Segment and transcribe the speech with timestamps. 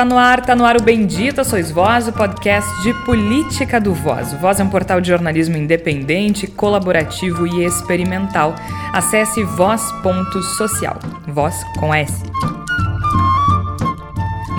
[0.00, 3.92] Tá no ar, tá no ar o Bendita Sois Voz, o podcast de política do
[3.92, 4.32] Voz.
[4.32, 8.54] O Voz é um portal de jornalismo independente, colaborativo e experimental.
[8.94, 10.98] Acesse voz.social,
[11.28, 12.22] voz com S.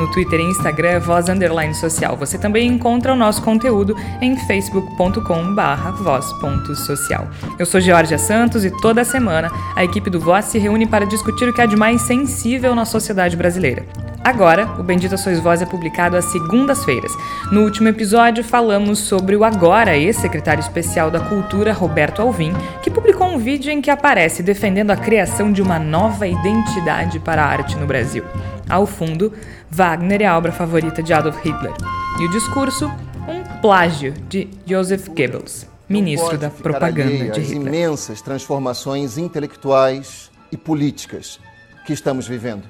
[0.02, 2.18] No Twitter e Instagram, voz underline social.
[2.18, 7.28] Você também encontra o nosso conteúdo em facebook.com barra voz.social.
[7.60, 11.48] Eu sou Georgia Santos e toda semana a equipe do Voz se reúne para discutir
[11.48, 13.86] o que há de mais sensível na sociedade brasileira.
[14.24, 17.12] Agora, o Bendita Sois Voz é publicado às segundas-feiras.
[17.52, 23.28] No último episódio, falamos sobre o agora ex-secretário especial da Cultura, Roberto Alvim, que publicou
[23.28, 27.76] um vídeo em que aparece defendendo a criação de uma nova identidade para a arte
[27.78, 28.24] no Brasil.
[28.72, 29.34] Ao fundo,
[29.70, 31.74] Wagner é a obra favorita de Adolf Hitler.
[32.22, 32.90] E o discurso,
[33.28, 37.62] um plágio de Joseph Goebbels, ministro da propaganda de Hitler.
[37.62, 41.38] imensas transformações intelectuais e políticas
[41.86, 42.64] que estamos vivendo.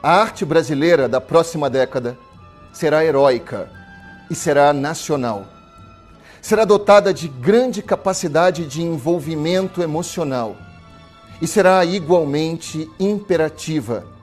[0.00, 2.16] A arte brasileira da próxima década
[2.72, 3.68] será heróica
[4.30, 5.46] e será nacional.
[6.40, 10.56] Será dotada de grande capacidade de envolvimento emocional
[11.42, 14.14] e será igualmente imperativa,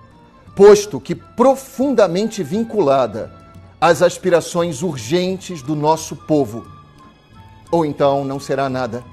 [0.56, 3.32] posto que profundamente vinculada
[3.80, 6.66] às aspirações urgentes do nosso povo.
[7.72, 9.04] Ou então não será nada.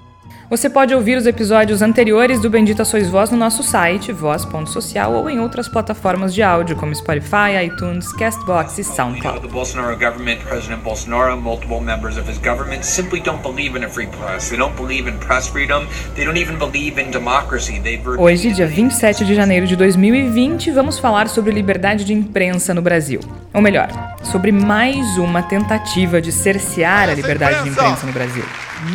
[0.51, 5.31] Você pode ouvir os episódios anteriores do Bendita Sois Voz no nosso site, voz.social, ou
[5.31, 9.43] em outras plataformas de áudio, como Spotify, iTunes, Castbox e SoundCloud.
[9.43, 13.89] The Bolsonaro government, President Bolsonaro, multiple members of his government simply don't believe in a
[13.89, 14.49] free press.
[14.49, 15.87] They don't believe in press freedom.
[16.17, 17.79] They don't even believe in democracy.
[17.79, 22.83] They Hoje, dia 27 de janeiro de 2020, vamos falar sobre liberdade de imprensa no
[22.83, 23.21] Brasil.
[23.55, 23.89] Ou melhor,
[24.25, 28.43] sobre mais uma tentativa de cercear a liberdade de imprensa no Brasil.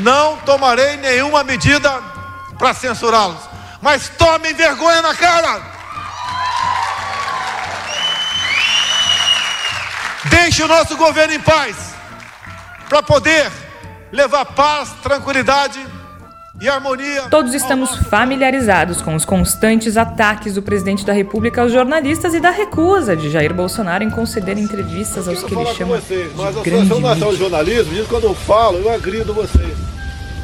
[0.01, 2.01] Não tomarei nenhuma medida
[2.57, 3.39] para censurá-los,
[3.81, 5.61] mas tomem vergonha na cara.
[10.25, 11.94] Deixe o nosso governo em paz,
[12.89, 13.51] para poder
[14.11, 15.79] levar paz, tranquilidade
[16.59, 17.23] e harmonia.
[17.23, 22.50] Todos estamos familiarizados com os constantes ataques do presidente da República aos jornalistas e da
[22.50, 26.62] recusa de Jair Bolsonaro em conceder entrevistas aos que ele chama vocês, de mas a
[26.62, 27.38] grande Associação Nacional de.
[27.38, 29.94] Jornalismo diz que quando eu falo, eu agrido vocês.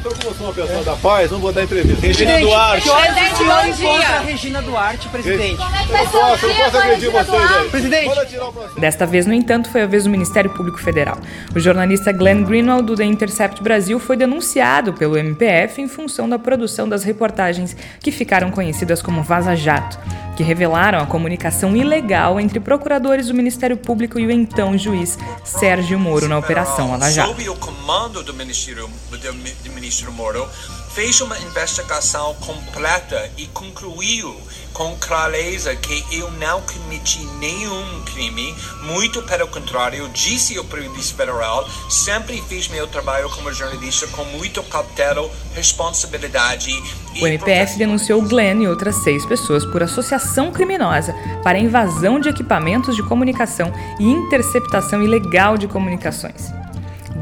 [0.02, 2.04] Então, como eu sou uma pessoa da paz, não vou dar entrevista.
[2.04, 2.88] Regina Duarte.
[2.90, 4.18] Presidente, bom dia.
[4.18, 5.60] Regina Duarte, presidente.
[5.60, 7.68] Eu não posso, eu posso agredir vocês aí.
[7.70, 8.08] Presidente.
[8.08, 8.80] O.
[8.80, 11.18] Desta vez, no entanto, foi a vez do Ministério Público Federal.
[11.54, 16.36] O jornalista Glenn Greenwald, do The Intercept Brasil, foi denunciado pelo MPF em função da
[16.36, 20.00] produção das reportagens que ficaram conhecidas como Vaza Jato,
[20.36, 25.96] que revelaram a comunicação ilegal entre procuradores do Ministério Público e o então juiz Sérgio
[25.96, 27.28] Moro na Operação Lava Jato.
[27.28, 28.90] Sob o comando do Ministério,
[29.22, 30.48] do, ministro Moro,
[30.94, 34.36] fez uma investigação completa e concluiu
[34.72, 38.54] com clareza que eu não cometi nenhum crime.
[38.82, 44.62] Muito pelo contrário, disse o Polícia Federal, sempre fiz meu trabalho como jornalista com muito
[44.64, 46.70] cautela, responsabilidade
[47.14, 52.28] e O MPF denunciou Glenn e outras seis pessoas por associação criminosa para invasão de
[52.28, 56.50] equipamentos de comunicação e interceptação ilegal de comunicações.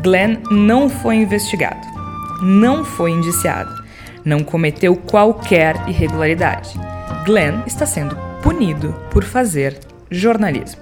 [0.03, 1.87] Glenn não foi investigado,
[2.41, 3.73] não foi indiciado,
[4.25, 6.79] não cometeu qualquer irregularidade.
[7.25, 9.79] Glenn está sendo punido por fazer
[10.11, 10.81] jornalismo.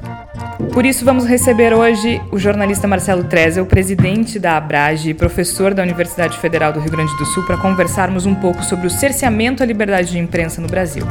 [0.72, 5.82] Por isso, vamos receber hoje o jornalista Marcelo Trezel, presidente da Abrage e professor da
[5.82, 9.66] Universidade Federal do Rio Grande do Sul, para conversarmos um pouco sobre o cerceamento à
[9.66, 11.04] liberdade de imprensa no Brasil.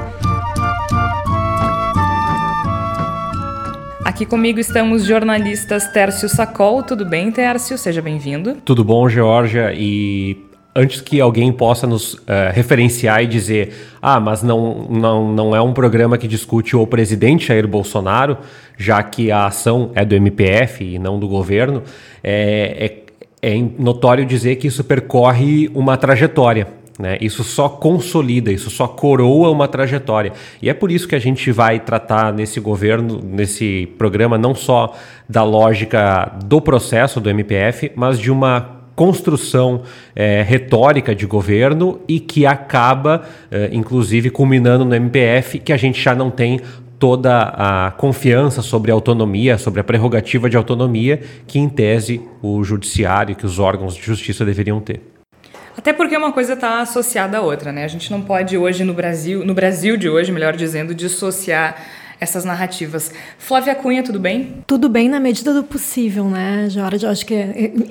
[4.18, 6.82] Aqui comigo estão os jornalistas Tércio Sacol.
[6.82, 7.78] Tudo bem, Tércio?
[7.78, 8.56] Seja bem-vindo.
[8.66, 9.72] Tudo bom, Georgia?
[9.76, 10.44] E
[10.76, 15.62] antes que alguém possa nos eh, referenciar e dizer, ah, mas não, não, não é
[15.62, 18.40] um programa que discute o presidente Jair Bolsonaro,
[18.76, 21.84] já que a ação é do MPF e não do governo,
[22.24, 23.04] é,
[23.44, 26.77] é, é notório dizer que isso percorre uma trajetória.
[26.98, 27.18] Né?
[27.22, 30.34] Isso só consolida, isso só coroa uma trajetória.
[30.62, 34.96] E é por isso que a gente vai tratar nesse governo, nesse programa, não só
[35.30, 39.84] da lógica do processo do MPF, mas de uma construção
[40.16, 46.02] eh, retórica de governo e que acaba, eh, inclusive, culminando no MPF, que a gente
[46.02, 46.60] já não tem
[46.98, 52.64] toda a confiança sobre a autonomia, sobre a prerrogativa de autonomia que, em tese, o
[52.64, 55.17] judiciário, que os órgãos de justiça deveriam ter.
[55.78, 57.84] Até porque uma coisa está associada à outra, né?
[57.84, 61.78] A gente não pode hoje no Brasil, no Brasil de hoje, melhor dizendo, dissociar
[62.20, 63.12] essas narrativas.
[63.38, 64.64] Flávia Cunha, tudo bem?
[64.66, 67.06] Tudo bem na medida do possível, né, Jorge?
[67.06, 67.36] Eu acho que,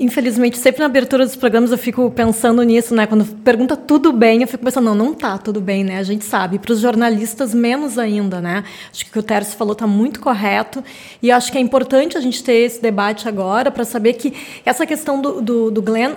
[0.00, 3.06] infelizmente, sempre na abertura dos programas eu fico pensando nisso, né?
[3.06, 5.98] Quando pergunta tudo bem, eu fico pensando, não, não tá tudo bem, né?
[5.98, 6.58] A gente sabe.
[6.58, 8.64] Para os jornalistas, menos ainda, né?
[8.90, 10.82] Acho que o que o Tércio falou está muito correto.
[11.22, 14.34] E acho que é importante a gente ter esse debate agora para saber que
[14.64, 16.14] essa questão do, do, do Glenn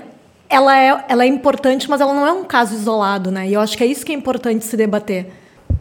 [0.49, 3.47] ela é, ela é importante, mas ela não é um caso isolado, né?
[3.47, 5.27] E eu acho que é isso que é importante se debater.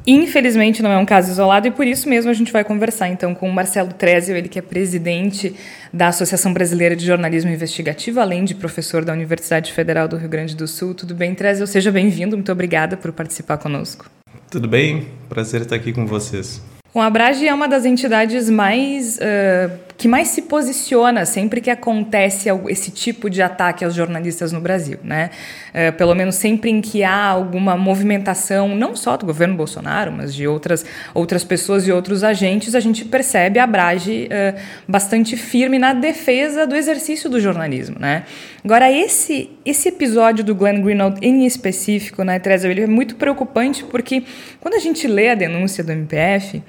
[0.06, 3.34] Infelizmente não é um caso isolado e por isso mesmo a gente vai conversar então
[3.34, 5.54] com o Marcelo Trezio, ele que é presidente
[5.92, 10.54] da Associação Brasileira de Jornalismo Investigativo, além de professor da Universidade Federal do Rio Grande
[10.56, 10.94] do Sul.
[10.94, 11.66] Tudo bem, Trezio?
[11.66, 14.06] Seja bem-vindo, muito obrigada por participar conosco.
[14.50, 15.08] Tudo bem?
[15.28, 16.62] Prazer estar aqui com vocês.
[16.94, 21.68] Bom, a Abrage é uma das entidades mais uh, que mais se posiciona sempre que
[21.68, 25.30] acontece esse tipo de ataque aos jornalistas no Brasil, né?
[25.70, 30.32] Uh, pelo menos sempre em que há alguma movimentação, não só do governo Bolsonaro, mas
[30.32, 35.80] de outras, outras pessoas e outros agentes, a gente percebe a Abrage uh, bastante firme
[35.80, 38.22] na defesa do exercício do jornalismo, né?
[38.64, 43.82] Agora, esse, esse episódio do Glenn Greenwald em específico, né, Teresa, ele é muito preocupante
[43.82, 44.22] porque
[44.60, 46.62] quando a gente lê a denúncia do MPF,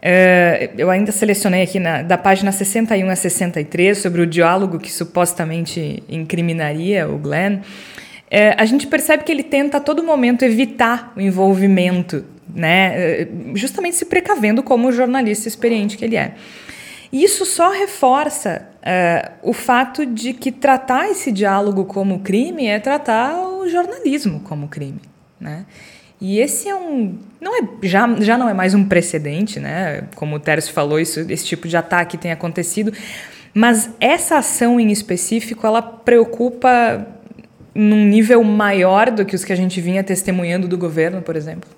[0.00, 4.92] é, eu ainda selecionei aqui na, da página 61 a 63 sobre o diálogo que
[4.92, 7.60] supostamente incriminaria o Glenn.
[8.30, 13.28] É, a gente percebe que ele tenta a todo momento evitar o envolvimento, né, é,
[13.54, 16.34] justamente se precavendo como jornalista experiente que ele é.
[17.12, 22.78] E isso só reforça uh, o fato de que tratar esse diálogo como crime é
[22.78, 25.00] tratar o jornalismo como crime.
[25.40, 25.66] Né?
[26.20, 27.18] E esse é um.
[27.40, 30.04] Não é, já, já não é mais um precedente, né?
[30.14, 32.92] Como o Tércio falou, isso, esse tipo de ataque tem acontecido.
[33.52, 37.06] Mas essa ação em específico, ela preocupa
[37.74, 41.68] num nível maior do que os que a gente vinha testemunhando do governo, por exemplo?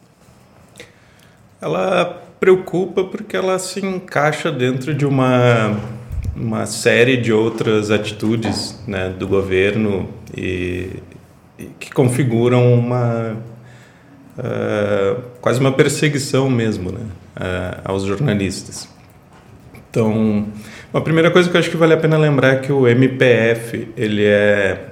[1.61, 5.76] Ela preocupa porque ela se encaixa dentro de uma,
[6.37, 11.02] uma série de outras atitudes né, do governo e,
[11.58, 13.37] e que configuram uma
[14.38, 17.00] uh, quase uma perseguição mesmo né,
[17.37, 18.88] uh, aos jornalistas.
[19.90, 20.46] Então,
[20.93, 23.88] a primeira coisa que eu acho que vale a pena lembrar é que o MPF
[23.96, 24.88] ele é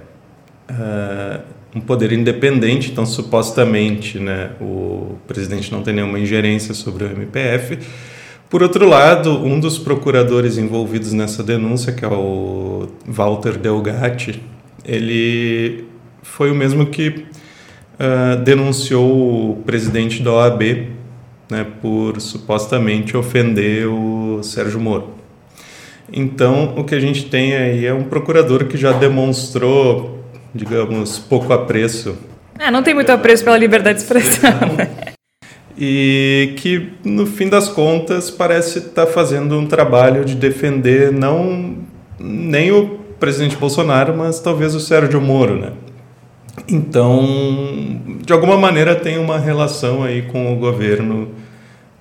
[0.70, 1.40] uh,
[1.74, 7.78] um poder independente, então supostamente né, o presidente não tem nenhuma ingerência sobre o MPF.
[8.48, 14.40] Por outro lado, um dos procuradores envolvidos nessa denúncia, que é o Walter Delgatti,
[14.84, 15.84] ele
[16.22, 17.26] foi o mesmo que
[17.98, 20.62] uh, denunciou o presidente da OAB
[21.50, 25.14] né, por supostamente ofender o Sérgio Moro.
[26.12, 31.52] Então, o que a gente tem aí é um procurador que já demonstrou, digamos, pouco
[31.52, 32.16] apreço.
[32.58, 34.50] É, não tem muito apreço pela liberdade de expressão.
[34.76, 35.14] Né?
[35.78, 41.76] e que, no fim das contas, parece estar tá fazendo um trabalho de defender não
[42.18, 45.72] nem o presidente Bolsonaro, mas talvez o Sérgio Moro, né?
[46.68, 51.28] Então, de alguma maneira tem uma relação aí com o governo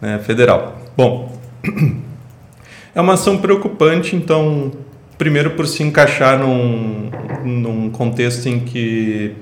[0.01, 0.79] né, federal.
[0.95, 1.37] Bom,
[2.95, 4.71] é uma ação preocupante, então,
[5.17, 7.09] primeiro por se encaixar num,
[7.43, 9.33] num contexto em que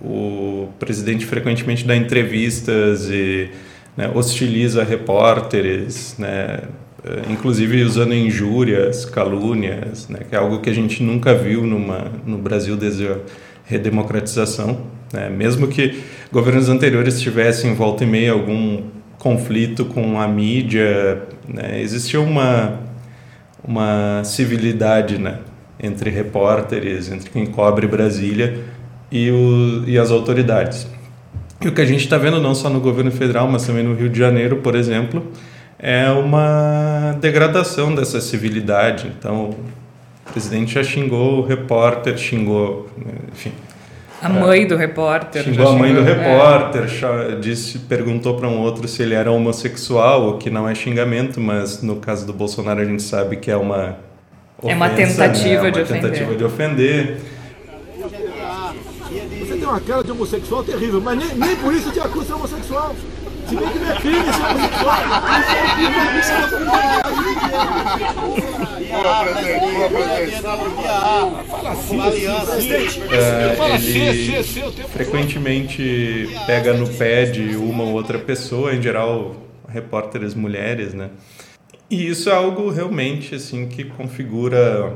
[0.00, 3.50] o, o presidente frequentemente dá entrevistas e
[3.96, 6.60] né, hostiliza repórteres, né,
[7.28, 12.38] inclusive usando injúrias, calúnias, né, que é algo que a gente nunca viu numa, no
[12.38, 13.08] Brasil desde
[13.64, 14.78] redemocratização.
[15.12, 15.28] Né?
[15.28, 16.02] Mesmo que
[16.32, 18.82] governos anteriores tivessem volta e meia algum
[19.18, 21.80] conflito com a mídia, né?
[21.80, 22.80] existia uma,
[23.66, 25.38] uma civilidade né?
[25.80, 28.58] entre repórteres, entre quem cobre Brasília
[29.10, 30.86] e, o, e as autoridades.
[31.60, 33.94] E o que a gente está vendo não só no governo federal, mas também no
[33.94, 35.24] Rio de Janeiro, por exemplo,
[35.78, 39.10] é uma degradação dessa civilidade.
[39.18, 39.54] Então,
[40.34, 42.88] presidente já xingou o repórter, xingou,
[43.32, 43.52] enfim.
[44.20, 45.44] A mãe do repórter.
[45.44, 46.12] Xingou a mãe xingou, do é.
[46.12, 47.36] repórter, é.
[47.36, 51.82] disse, perguntou para um outro se ele era homossexual, o que não é xingamento, mas
[51.82, 53.96] no caso do Bolsonaro a gente sabe que é uma
[54.58, 55.54] ofensa, é uma tentativa né?
[55.54, 56.36] é uma de tentativa ofender.
[56.36, 57.20] de ofender.
[59.38, 62.32] Você tem uma cara de homossexual terrível, mas nem, nem por isso te acusa de
[62.32, 62.96] homossexual.
[73.10, 74.42] É ele
[74.92, 79.36] frequentemente pega no pé de uma ou outra pessoa, em geral
[79.68, 81.10] repórteres mulheres, né?
[81.90, 84.92] E isso é algo realmente assim que configura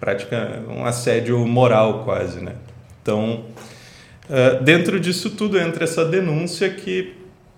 [0.00, 2.54] prática um assédio moral quase, né?
[3.00, 3.44] Então,
[4.64, 7.14] dentro disso tudo entra essa denúncia que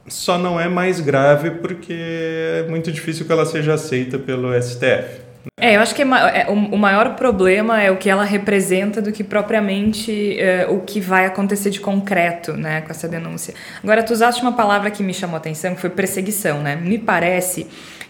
[0.06, 5.24] só não é mais grave porque é muito difícil que ela seja aceita pelo STF.
[5.60, 9.12] É, eu acho que é, é, o, maior problema é o que ela representa do
[9.12, 13.54] que propriamente é, o que vai acontecer de concreto né, com essa denúncia.
[13.82, 16.60] Agora, tu usaste uma palavra que me chamou a atenção, que foi perseguição.
[16.60, 16.76] Né?
[16.76, 17.66] Me parece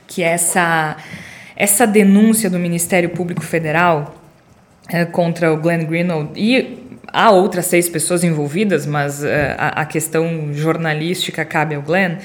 [0.06, 0.96] que essa,
[1.56, 4.14] essa denúncia do Ministério Público Federal
[4.88, 6.83] é, contra o Glenn Greenwald e
[7.14, 12.16] há outras seis pessoas envolvidas, mas é, a, a questão jornalística cabe ao Glenn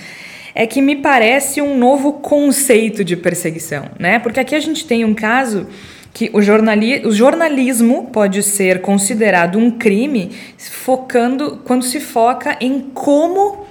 [0.55, 4.17] é que me parece um novo conceito de perseguição, né?
[4.17, 5.67] Porque aqui a gente tem um caso
[6.12, 12.79] que o, jornali o jornalismo pode ser considerado um crime focando quando se foca em
[12.79, 13.67] como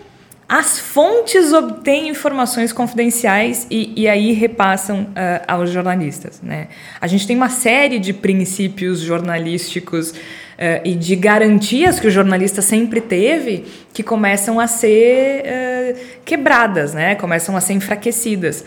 [0.49, 6.41] as fontes obtêm informações confidenciais e, e aí repassam uh, aos jornalistas.
[6.41, 6.69] Né?
[6.99, 10.15] A gente tem uma série de princípios jornalísticos
[10.59, 16.93] uh, e de garantias que o jornalista sempre teve que começam a ser uh, quebradas,
[16.93, 17.15] né?
[17.15, 18.65] começam a ser enfraquecidas.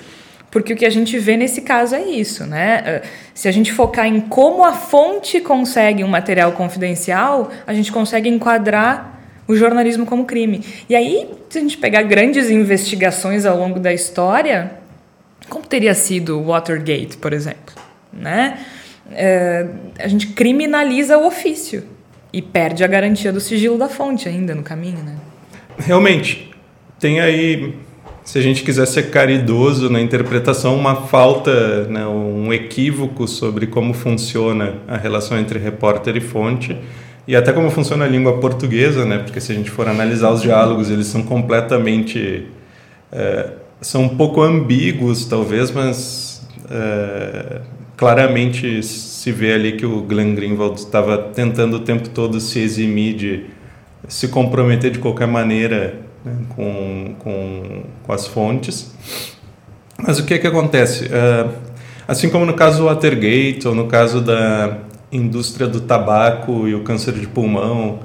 [0.50, 3.02] Porque o que a gente vê nesse caso é isso, né?
[3.34, 8.28] Se a gente focar em como a fonte consegue um material confidencial, a gente consegue
[8.28, 10.62] enquadrar o jornalismo como crime.
[10.90, 14.72] E aí, se a gente pegar grandes investigações ao longo da história,
[15.50, 17.76] como teria sido Watergate, por exemplo,
[18.12, 18.58] né?
[19.14, 19.68] É,
[20.00, 21.84] a gente criminaliza o ofício
[22.34, 25.16] e perde a garantia do sigilo da fonte ainda no caminho, né?
[25.78, 26.52] Realmente,
[27.00, 27.76] tem aí,
[28.24, 33.94] se a gente quiser ser caridoso na interpretação, uma falta, né, um equívoco sobre como
[33.94, 36.78] funciona a relação entre repórter e fonte
[37.28, 39.20] e até como funciona a língua portuguesa, né?
[39.20, 42.48] Porque se a gente for analisar os diálogos, eles são completamente
[43.12, 43.52] é,
[43.82, 47.62] são um pouco ambíguos, talvez, mas é,
[48.02, 53.16] claramente se vê ali que o Glenn Greenwald estava tentando o tempo todo se eximir
[53.16, 53.46] de
[54.08, 58.92] se comprometer de qualquer maneira né, com, com, com as fontes.
[60.00, 61.12] Mas o que é que acontece?
[61.14, 61.48] É,
[62.08, 64.80] assim como no caso do Watergate ou no caso da
[65.12, 68.00] indústria do tabaco e o câncer de pulmão,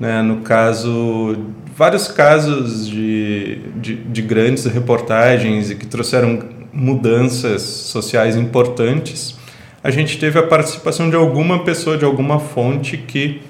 [0.00, 0.22] né?
[0.22, 1.36] no caso,
[1.76, 9.36] vários casos de, de, de grandes reportagens e que trouxeram mudanças sociais importantes,
[9.82, 13.42] a gente teve a participação de alguma pessoa, de alguma fonte que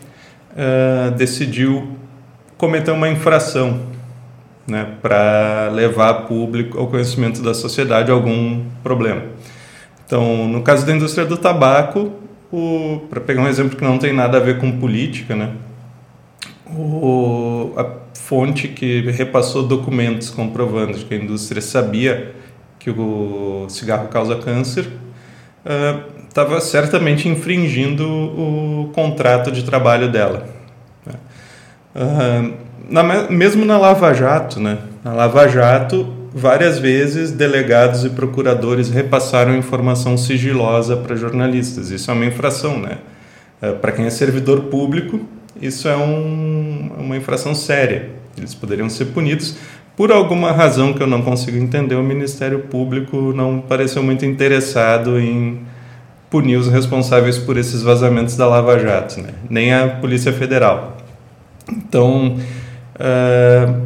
[0.50, 1.96] uh, decidiu
[2.58, 3.80] cometer uma infração
[4.66, 9.22] né, para levar público ao conhecimento da sociedade algum problema.
[10.06, 12.12] Então, no caso da indústria do tabaco,
[13.10, 15.52] para pegar um exemplo que não tem nada a ver com política, né?
[16.66, 22.34] O, a fonte que repassou documentos comprovando que a indústria sabia
[22.84, 24.86] que o cigarro causa câncer
[26.28, 30.46] estava uh, certamente infringindo o contrato de trabalho dela.
[31.96, 32.52] Uh,
[32.90, 34.76] na, mesmo na Lava Jato, né?
[35.02, 41.90] Na Lava Jato, várias vezes delegados e procuradores repassaram informação sigilosa para jornalistas.
[41.90, 42.98] Isso é uma infração, né?
[43.62, 45.20] É, para quem é servidor público,
[45.58, 48.10] isso é um, uma infração séria.
[48.36, 49.56] Eles poderiam ser punidos.
[49.96, 55.20] Por alguma razão que eu não consigo entender, o Ministério Público não pareceu muito interessado
[55.20, 55.60] em
[56.28, 59.30] punir os responsáveis por esses vazamentos da Lava Jato, né?
[59.48, 60.96] nem a Polícia Federal.
[61.70, 62.36] Então,
[62.96, 63.80] uh,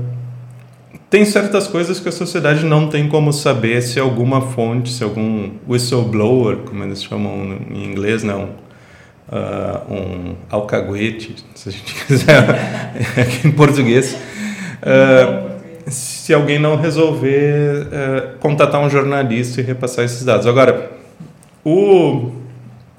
[1.10, 5.50] tem certas coisas que a sociedade não tem como saber se alguma fonte, se algum
[5.68, 8.34] whistleblower, como eles chamam em inglês, né?
[8.34, 14.16] uh, um alcaguete, se a gente quiser, em português,
[14.82, 15.57] uh,
[15.88, 20.46] se alguém não resolver uh, contatar um jornalista e repassar esses dados.
[20.46, 20.90] Agora,
[21.64, 22.32] o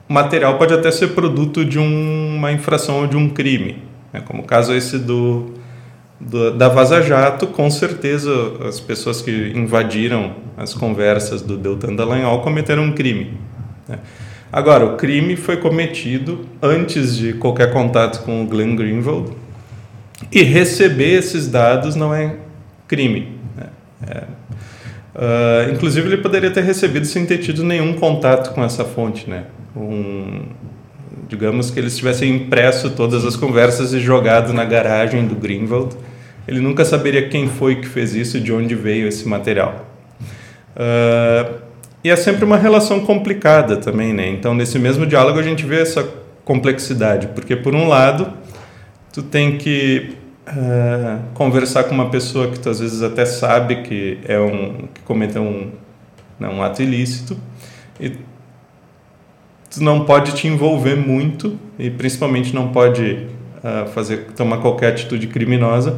[0.08, 4.22] material pode até ser produto de um, uma infração ou de um crime, né?
[4.26, 5.54] como o caso esse do
[6.20, 8.32] do, da Vaza Jato, com certeza
[8.68, 13.38] as pessoas que invadiram as conversas do Deltan Dallagnol cometeram um crime.
[13.88, 14.00] Né?
[14.52, 19.32] Agora, o crime foi cometido antes de qualquer contato com o Glenn Greenwald
[20.32, 22.36] e receber esses dados não é
[22.90, 23.40] crime.
[23.56, 23.68] Né?
[24.06, 24.24] É,
[25.16, 29.30] uh, inclusive, ele poderia ter recebido sem ter tido nenhum contato com essa fonte.
[29.30, 29.46] Né?
[29.74, 30.42] Um,
[31.30, 35.96] digamos que eles tivessem impresso todas as conversas e jogado na garagem do Greenwald
[36.50, 39.86] ele nunca saberia quem foi que fez isso e de onde veio esse material.
[40.76, 41.60] Uh,
[42.04, 44.28] e é sempre uma relação complicada também, né?
[44.30, 46.10] Então, nesse mesmo diálogo a gente vê essa
[46.44, 48.34] complexidade, porque por um lado,
[49.14, 50.16] tu tem que
[50.50, 55.02] uh, conversar com uma pessoa que tu às vezes até sabe que é um que
[55.02, 55.72] cometeu um,
[56.40, 57.38] né, um ato ilícito
[58.00, 58.12] e
[59.70, 63.28] tu não pode te envolver muito e principalmente não pode
[63.58, 65.98] uh, fazer tomar qualquer atitude criminosa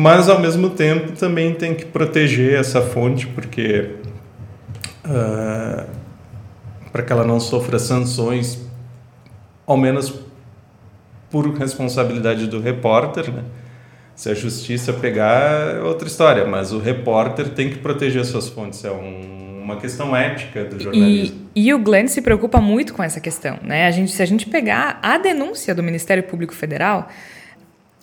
[0.00, 3.96] mas ao mesmo tempo também tem que proteger essa fonte, porque
[5.04, 5.84] uh,
[6.92, 8.64] para que ela não sofra sanções,
[9.66, 10.14] ao menos
[11.28, 13.42] por responsabilidade do repórter, né?
[14.18, 18.84] Se a justiça pegar, é outra história, mas o repórter tem que proteger suas fontes,
[18.84, 21.48] é um, uma questão ética do jornalismo.
[21.54, 23.60] E, e, o Glenn se preocupa muito com essa questão.
[23.62, 23.86] Né?
[23.86, 27.08] A gente, se a gente pegar a denúncia do Ministério Público Federal,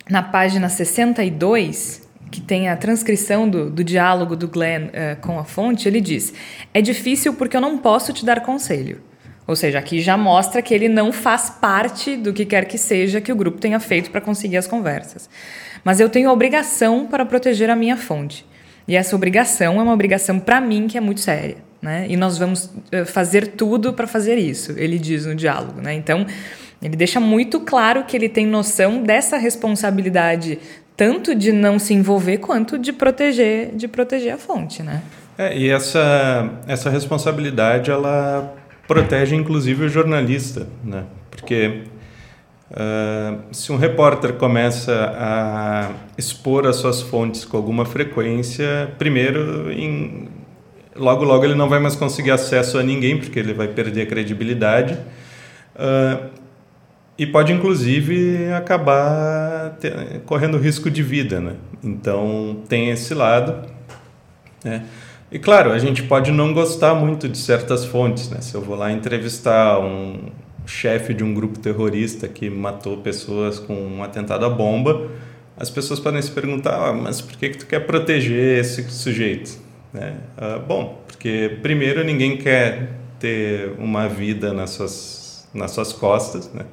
[0.08, 5.44] na página 62, que tem a transcrição do, do diálogo do Glenn uh, com a
[5.44, 6.32] fonte, ele diz:
[6.72, 9.02] É difícil porque eu não posso te dar conselho.
[9.46, 13.20] Ou seja, aqui já mostra que ele não faz parte do que quer que seja
[13.20, 15.28] que o grupo tenha feito para conseguir as conversas
[15.86, 18.44] mas eu tenho a obrigação para proteger a minha fonte.
[18.88, 21.58] E essa obrigação é uma obrigação para mim que é muito séria.
[21.80, 22.06] Né?
[22.08, 25.80] E nós vamos eh, fazer tudo para fazer isso, ele diz no diálogo.
[25.80, 25.94] Né?
[25.94, 26.26] Então,
[26.82, 30.58] ele deixa muito claro que ele tem noção dessa responsabilidade,
[30.96, 34.82] tanto de não se envolver quanto de proteger, de proteger a fonte.
[34.82, 35.00] Né?
[35.38, 38.56] É, e essa, essa responsabilidade ela
[38.88, 41.04] protege inclusive o jornalista, né?
[41.30, 41.84] porque
[42.70, 50.28] Uh, se um repórter começa a expor as suas fontes com alguma frequência, primeiro, em,
[50.96, 54.06] logo logo ele não vai mais conseguir acesso a ninguém, porque ele vai perder a
[54.06, 54.98] credibilidade.
[55.76, 56.28] Uh,
[57.18, 59.78] e pode, inclusive, acabar
[60.26, 61.40] correndo risco de vida.
[61.40, 61.54] Né?
[61.82, 63.66] Então, tem esse lado.
[64.62, 64.84] Né?
[65.32, 68.28] E, claro, a gente pode não gostar muito de certas fontes.
[68.28, 68.42] Né?
[68.42, 70.30] Se eu vou lá entrevistar um
[70.66, 75.08] chefe de um grupo terrorista que matou pessoas com um atentado à bomba,
[75.56, 79.58] as pessoas podem se perguntar, ah, mas por que, que tu quer proteger esse sujeito?
[79.92, 80.16] Né?
[80.36, 86.66] Ah, bom, porque primeiro ninguém quer ter uma vida nas suas, nas suas costas, né?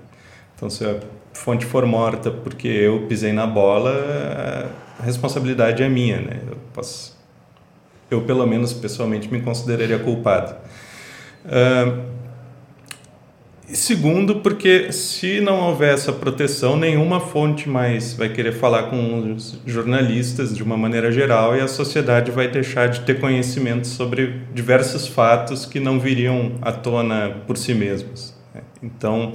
[0.55, 0.99] Então, se a
[1.33, 4.69] fonte for morta porque eu pisei na bola,
[4.99, 6.41] a responsabilidade é minha, né?
[6.45, 7.17] Eu posso,
[8.11, 10.55] eu pelo menos pessoalmente me consideraria culpado.
[11.45, 12.12] E
[13.73, 19.59] segundo, porque se não houver essa proteção, nenhuma fonte mais vai querer falar com os
[19.65, 25.07] jornalistas de uma maneira geral e a sociedade vai deixar de ter conhecimento sobre diversos
[25.07, 28.33] fatos que não viriam à tona por si mesmos.
[28.81, 29.33] Então,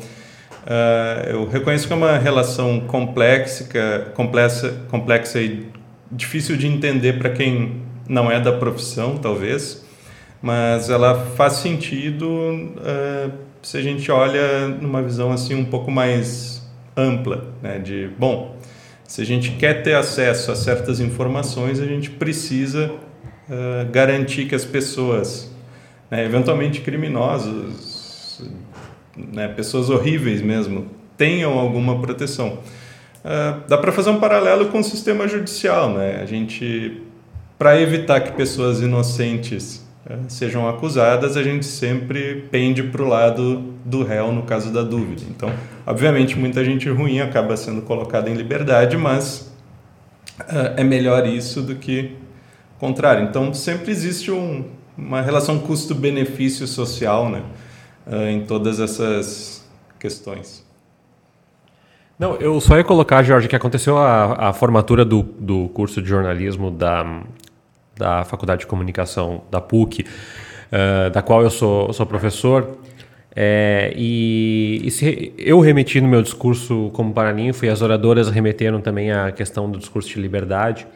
[0.65, 3.69] uh, eu reconheço que é uma relação complexa,
[4.15, 5.67] complexa, complexa e
[6.11, 9.85] difícil de entender para quem não é da profissão, talvez,
[10.41, 12.29] mas ela faz sentido.
[13.63, 16.63] Se a gente olha numa visão assim um pouco mais
[16.97, 18.57] ampla, né, de bom,
[19.07, 24.55] se a gente quer ter acesso a certas informações, a gente precisa uh, garantir que
[24.55, 25.51] as pessoas,
[26.11, 28.43] né, eventualmente criminosos,
[29.17, 32.59] né, pessoas horríveis mesmo, tenham alguma proteção.
[33.25, 36.21] Uh, dá para fazer um paralelo com o sistema judicial, né?
[36.23, 37.03] A gente,
[37.59, 39.88] para evitar que pessoas inocentes
[40.29, 45.23] sejam acusadas, a gente sempre pende para o lado do réu no caso da dúvida.
[45.29, 45.53] Então,
[45.87, 49.53] obviamente, muita gente ruim acaba sendo colocada em liberdade, mas
[50.41, 52.13] uh, é melhor isso do que
[52.77, 53.25] o contrário.
[53.25, 54.65] Então, sempre existe um,
[54.97, 57.43] uma relação custo-benefício social né,
[58.07, 59.67] uh, em todas essas
[59.99, 60.67] questões.
[62.19, 66.09] Não, eu só ia colocar, Jorge, que aconteceu a, a formatura do, do curso de
[66.09, 67.23] jornalismo da
[67.99, 72.79] da Faculdade de Comunicação da PUC, uh, da qual eu sou, sou professor.
[73.41, 78.81] É, e, e se, eu remeti no meu discurso como paraninfo e as oradoras remeteram
[78.81, 80.87] também à questão do discurso de liberdade.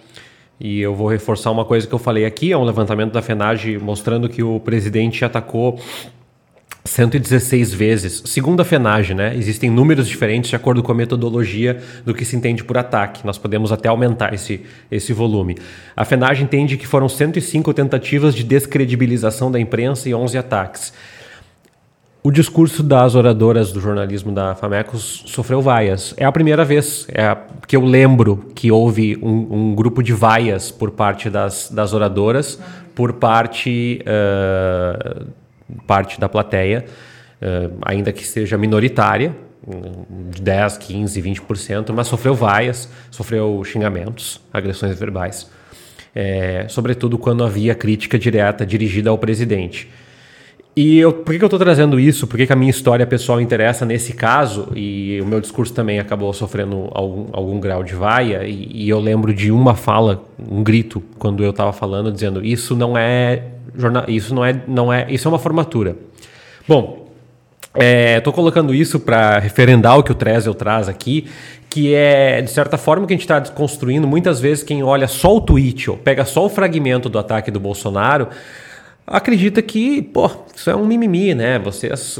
[0.58, 3.78] E eu vou reforçar uma coisa que eu falei aqui, é um levantamento da FENAGE
[3.78, 5.78] mostrando que o presidente atacou
[6.84, 8.22] 116 vezes.
[8.26, 12.34] Segundo a FENAGE, né, existem números diferentes de acordo com a metodologia do que se
[12.34, 13.24] entende por ataque.
[13.24, 15.56] Nós podemos até aumentar esse, esse volume.
[15.96, 20.92] A FENAGE entende que foram 105 tentativas de descredibilização da imprensa e 11 ataques.
[22.24, 26.14] O discurso das oradoras do jornalismo da Famecos sofreu vaias.
[26.16, 30.70] É a primeira vez é que eu lembro que houve um, um, grupo de vaias
[30.70, 32.60] por parte das, das oradoras,
[32.94, 35.26] por parte uh,
[35.86, 36.84] parte da plateia,
[37.40, 39.34] uh, ainda que seja minoritária,
[40.30, 45.48] de 10, 15, 20%, mas sofreu vaias, sofreu xingamentos, agressões verbais,
[46.14, 49.88] é, sobretudo quando havia crítica direta dirigida ao presidente.
[50.74, 52.26] E eu, por que, que eu estou trazendo isso?
[52.26, 54.68] Por que, que, a minha história pessoal interessa nesse caso?
[54.74, 58.44] E o meu discurso também acabou sofrendo algum, algum grau de vaia.
[58.44, 62.74] E, e, eu lembro de uma fala, um grito, quando eu estava falando, dizendo: Isso
[62.74, 63.42] não é
[63.76, 65.94] jornal, isso não é, não é, isso é uma formatura.
[66.66, 67.02] Bom,
[67.74, 71.26] Estou é, colocando isso para referendar o que o Trezel traz aqui,
[71.70, 74.06] que é, de certa forma, que a gente está desconstruindo.
[74.06, 77.58] Muitas vezes, quem olha só o tweet ou pega só o fragmento do ataque do
[77.58, 78.28] Bolsonaro
[79.06, 81.58] acredita que, pô, isso é um mimimi, né?
[81.58, 82.18] Vocês,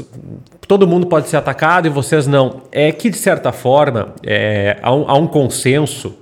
[0.67, 2.61] todo mundo pode ser atacado e vocês não.
[2.71, 6.17] É que de certa forma é, há, um, há um consenso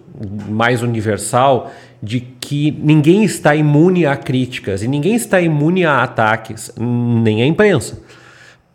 [0.49, 1.71] mais universal
[2.01, 7.45] de que ninguém está imune a críticas e ninguém está imune a ataques, nem a
[7.45, 8.01] imprensa.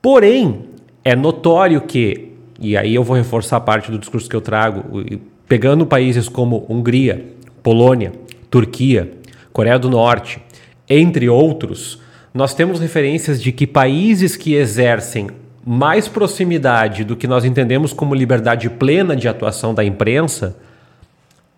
[0.00, 0.66] Porém,
[1.04, 5.04] é notório que, e aí eu vou reforçar a parte do discurso que eu trago,
[5.48, 7.26] pegando países como Hungria,
[7.62, 8.12] Polônia,
[8.48, 9.12] Turquia,
[9.52, 10.40] Coreia do Norte,
[10.88, 12.00] entre outros,
[12.32, 15.28] nós temos referências de que países que exercem
[15.64, 20.56] mais proximidade do que nós entendemos como liberdade plena de atuação da imprensa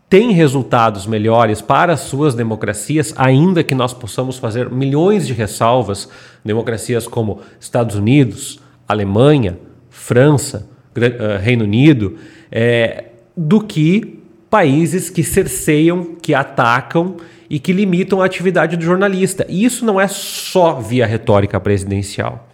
[0.09, 6.09] têm resultados melhores para as suas democracias, ainda que nós possamos fazer milhões de ressalvas,
[6.43, 9.59] democracias como Estados Unidos, Alemanha,
[9.91, 12.17] França, eh, Reino Unido,
[12.51, 17.17] é, do que países que cerceiam, que atacam
[17.51, 19.47] e que limitam a atividade do jornalista.
[19.49, 22.49] E isso não é só via retórica presidencial.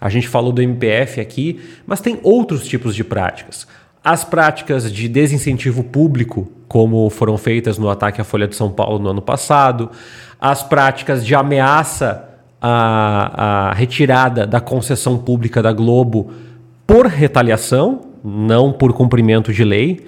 [0.00, 3.66] A gente falou do MPF aqui, mas tem outros tipos de práticas.
[4.04, 8.98] As práticas de desincentivo público, como foram feitas no ataque à Folha de São Paulo
[8.98, 9.90] no ano passado,
[10.40, 12.28] as práticas de ameaça
[12.60, 16.30] à, à retirada da concessão pública da Globo
[16.86, 20.06] por retaliação, não por cumprimento de lei,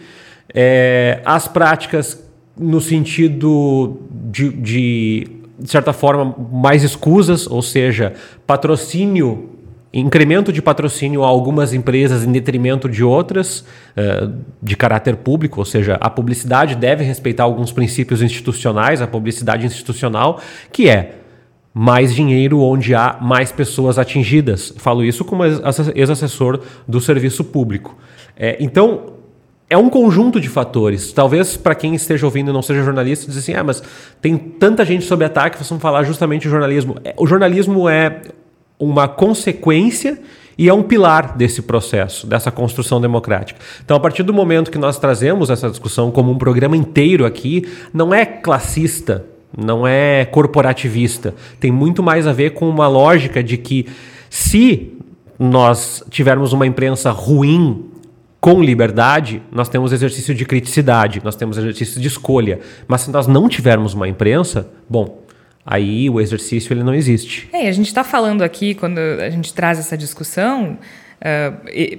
[0.54, 2.22] é, as práticas
[2.58, 3.98] no sentido
[4.28, 5.26] de, de,
[5.58, 8.12] de certa forma, mais escusas, ou seja,
[8.46, 9.54] patrocínio
[9.92, 13.60] incremento de patrocínio a algumas empresas em detrimento de outras,
[13.96, 19.64] uh, de caráter público, ou seja, a publicidade deve respeitar alguns princípios institucionais, a publicidade
[19.64, 21.14] institucional, que é
[21.72, 24.74] mais dinheiro onde há mais pessoas atingidas.
[24.76, 27.96] Falo isso como ex-assessor do serviço público.
[28.36, 29.17] É, então,
[29.70, 31.12] é um conjunto de fatores.
[31.12, 33.82] Talvez para quem esteja ouvindo e não seja jornalista, diz assim: ah, mas
[34.20, 36.96] tem tanta gente sob ataque, vamos falar justamente o jornalismo.
[37.04, 38.22] É, o jornalismo é
[38.78, 40.18] uma consequência
[40.56, 43.60] e é um pilar desse processo, dessa construção democrática.
[43.84, 47.68] Então, a partir do momento que nós trazemos essa discussão como um programa inteiro aqui,
[47.92, 49.24] não é classista,
[49.56, 51.34] não é corporativista.
[51.60, 53.86] Tem muito mais a ver com uma lógica de que
[54.28, 54.94] se
[55.38, 57.87] nós tivermos uma imprensa ruim
[58.40, 62.60] com liberdade, nós temos exercício de criticidade, nós temos exercício de escolha.
[62.86, 65.22] Mas se nós não tivermos uma imprensa, bom,
[65.66, 67.48] aí o exercício ele não existe.
[67.52, 70.78] É, a gente está falando aqui, quando a gente traz essa discussão,
[71.20, 71.98] uh,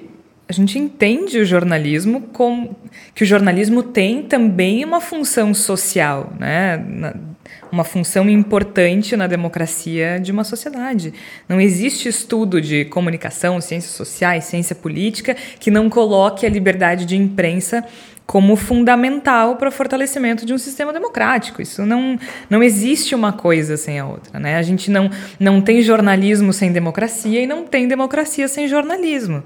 [0.50, 2.76] a gente entende o jornalismo como
[3.14, 6.84] que o jornalismo tem também uma função social, né?
[7.72, 11.14] uma função importante na democracia de uma sociedade.
[11.48, 17.16] Não existe estudo de comunicação, ciências sociais, ciência política que não coloque a liberdade de
[17.16, 17.86] imprensa
[18.26, 21.62] como fundamental para o fortalecimento de um sistema democrático.
[21.62, 22.18] Isso não,
[22.50, 24.40] não existe uma coisa sem a outra.
[24.40, 24.56] Né?
[24.56, 29.44] A gente não, não tem jornalismo sem democracia e não tem democracia sem jornalismo.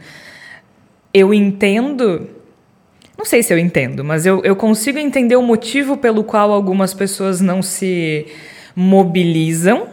[1.13, 2.30] Eu entendo.
[3.17, 6.93] Não sei se eu entendo, mas eu, eu consigo entender o motivo pelo qual algumas
[6.93, 8.26] pessoas não se
[8.76, 9.84] mobilizam.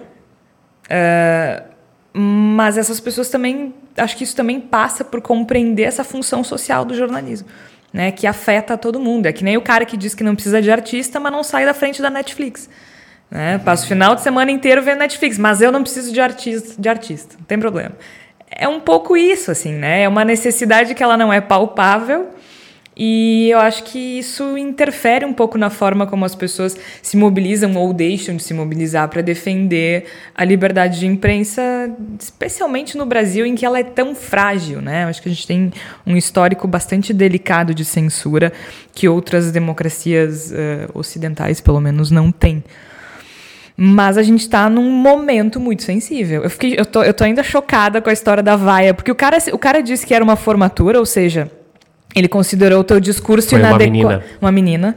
[0.87, 1.71] Uh,
[2.13, 3.75] mas essas pessoas também.
[3.97, 7.49] Acho que isso também passa por compreender essa função social do jornalismo
[7.93, 9.27] né, que afeta todo mundo.
[9.27, 11.67] É que nem o cara que diz que não precisa de artista, mas não sai
[11.67, 12.69] da frente da Netflix.
[13.31, 13.59] Né?
[13.59, 16.89] Passa o final de semana inteiro vendo Netflix, mas eu não preciso de artista, de
[16.89, 17.93] artista, não tem problema.
[18.51, 20.03] É um pouco isso, assim, né?
[20.03, 22.29] É uma necessidade que ela não é palpável,
[23.03, 27.75] e eu acho que isso interfere um pouco na forma como as pessoas se mobilizam
[27.77, 31.63] ou deixam de se mobilizar para defender a liberdade de imprensa,
[32.19, 34.83] especialmente no Brasil, em que ela é tão frágil.
[34.83, 35.05] Né?
[35.05, 35.73] Eu acho que a gente tem
[36.07, 38.53] um histórico bastante delicado de censura
[38.93, 42.63] que outras democracias uh, ocidentais, pelo menos, não têm.
[43.83, 46.43] Mas a gente está num momento muito sensível.
[46.43, 49.15] Eu, fiquei, eu, tô, eu tô ainda chocada com a história da vaia, porque o
[49.15, 51.51] cara, o cara disse que era uma formatura, ou seja,
[52.15, 54.23] ele considerou o teu discurso inadequado.
[54.39, 54.95] Uma menina.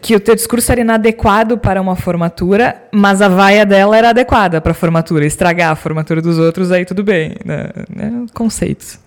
[0.00, 4.60] Que o teu discurso era inadequado para uma formatura, mas a vaia dela era adequada
[4.60, 5.26] para a formatura.
[5.26, 7.34] Estragar a formatura dos outros, aí tudo bem.
[7.44, 7.70] Né?
[7.98, 9.00] É, conceitos.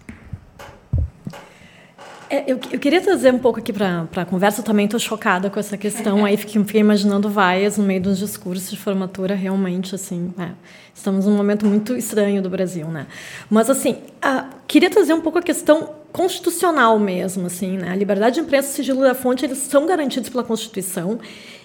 [2.29, 4.61] É, eu, eu, queria trazer um pouco aqui para a conversa.
[4.61, 6.23] Eu também estou chocada com essa questão.
[6.23, 9.33] Aí fiquei, fiquei, imaginando vaias no meio dos discursos de formatura.
[9.33, 10.49] Realmente, assim, é,
[10.93, 13.07] estamos num momento muito estranho do Brasil, né?
[13.49, 17.91] Mas, assim, a, queria trazer um pouco a questão constitucional mesmo, assim, né?
[17.91, 21.19] A liberdade de imprensa e o sigilo da fonte eles são garantidos pela Constituição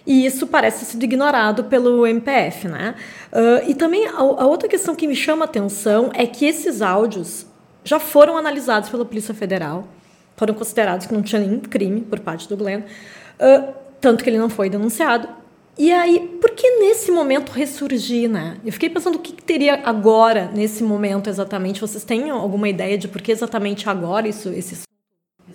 [0.06, 2.94] e isso parece sido ignorado pelo MPF, né?
[3.32, 6.82] Uh, e também a, a outra questão que me chama a atenção é que esses
[6.82, 7.46] áudios
[7.82, 9.88] já foram analisados pela Polícia Federal,
[10.36, 14.38] foram considerados que não tinha nenhum crime por parte do Glenn, uh, tanto que ele
[14.38, 15.28] não foi denunciado.
[15.76, 18.58] E aí, por que nesse momento ressurgir, né?
[18.64, 21.80] Eu fiquei pensando o que, que teria agora, nesse momento exatamente.
[21.80, 24.84] Vocês têm alguma ideia de por que exatamente agora isso, esse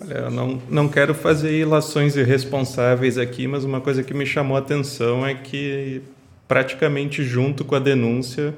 [0.02, 4.56] Olha, eu não, não quero fazer ilações irresponsáveis aqui, mas uma coisa que me chamou
[4.56, 6.00] a atenção é que,
[6.48, 8.54] praticamente junto com a denúncia,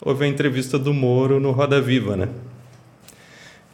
[0.00, 2.28] houve a entrevista do Moro no Roda Viva, né?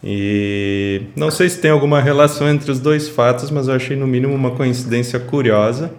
[0.02, 4.06] E não sei se tem alguma relação entre os dois fatos, mas eu achei no
[4.06, 5.92] mínimo uma coincidência curiosa.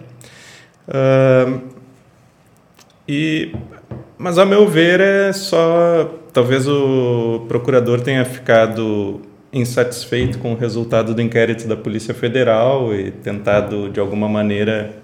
[0.88, 1.60] Uh,
[3.06, 3.52] e,
[4.16, 6.16] mas, a meu ver, é só.
[6.32, 9.20] Talvez o procurador tenha ficado
[9.52, 14.94] insatisfeito com o resultado do inquérito da Polícia Federal e tentado, de alguma maneira,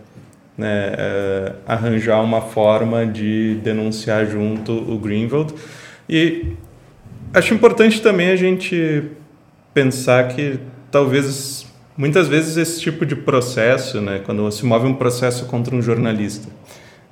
[0.57, 5.53] né, uh, arranjar uma forma de denunciar junto o Greenwald.
[6.09, 6.53] E
[7.37, 9.05] acho importante também a gente
[9.75, 10.59] pensar que
[10.91, 15.83] talvez muitas vezes esse tipo de processo, né, quando se move um processo contra um
[15.83, 16.49] jornalista,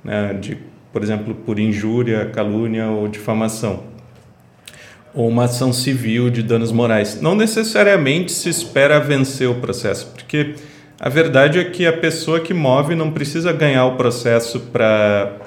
[0.03, 0.57] né, de,
[0.91, 3.83] por exemplo, por injúria, calúnia ou difamação,
[5.13, 7.21] ou uma ação civil de danos morais.
[7.21, 10.55] Não necessariamente se espera vencer o processo, porque
[10.99, 15.37] a verdade é que a pessoa que move não precisa ganhar o processo para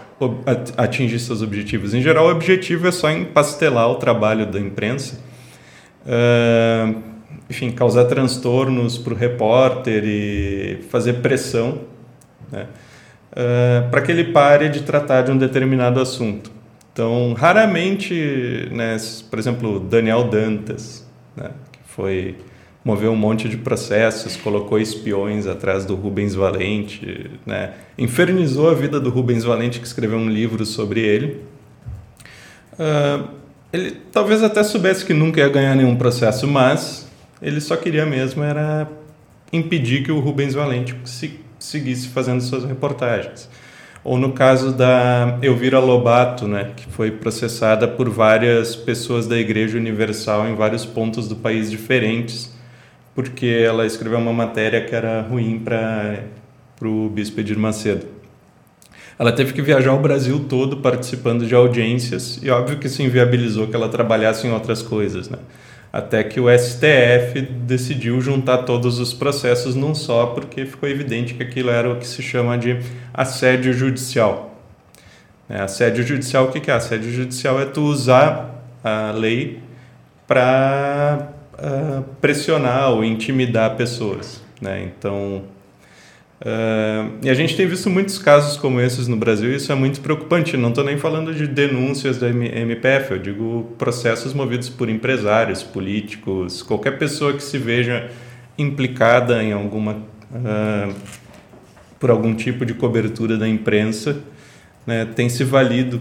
[0.76, 1.94] atingir seus objetivos.
[1.94, 5.20] Em geral, o objetivo é só empastelar o trabalho da imprensa,
[6.04, 7.02] uh,
[7.48, 11.80] enfim, causar transtornos para o repórter e fazer pressão
[12.50, 12.66] né,
[13.32, 16.50] uh, para que ele pare de tratar de um determinado assunto.
[16.92, 18.96] Então, raramente, né,
[19.30, 22.36] por exemplo, Daniel Dantas, né, que foi
[22.88, 28.98] moveu um monte de processos, colocou espiões atrás do Rubens Valente, né, infernizou a vida
[28.98, 31.42] do Rubens Valente, que escreveu um livro sobre ele.
[32.72, 33.28] Uh,
[33.70, 37.06] ele talvez até soubesse que nunca ia ganhar nenhum processo, mas
[37.42, 38.88] ele só queria mesmo era
[39.52, 40.96] impedir que o Rubens Valente
[41.58, 43.50] seguisse fazendo suas reportagens
[44.02, 49.76] ou no caso da Elvira Lobato, né, que foi processada por várias pessoas da Igreja
[49.76, 52.56] Universal em vários pontos do país diferentes,
[53.18, 56.22] porque ela escreveu uma matéria que era ruim para
[56.80, 58.06] o bispo Edir Macedo.
[59.18, 63.66] Ela teve que viajar o Brasil todo participando de audiências e óbvio que isso inviabilizou
[63.66, 65.38] que ela trabalhasse em outras coisas, né?
[65.92, 71.42] até que o STF decidiu juntar todos os processos num só, porque ficou evidente que
[71.42, 72.78] aquilo era o que se chama de
[73.12, 74.62] assédio judicial.
[75.50, 76.74] É, assédio judicial, o que é?
[76.74, 79.58] Assédio judicial é tu usar a lei
[80.24, 84.42] para uh, pressionar ou intimidar pessoas.
[84.60, 84.84] Né?
[84.84, 85.44] Então,
[86.40, 89.74] Uh, e a gente tem visto muitos casos como esses no Brasil e isso é
[89.74, 90.56] muito preocupante.
[90.56, 96.62] Não estou nem falando de denúncias da MPF, eu digo processos movidos por empresários, políticos,
[96.62, 98.08] qualquer pessoa que se veja
[98.56, 100.94] implicada em alguma uh,
[101.98, 104.18] por algum tipo de cobertura da imprensa,
[104.86, 106.00] né, tem se valido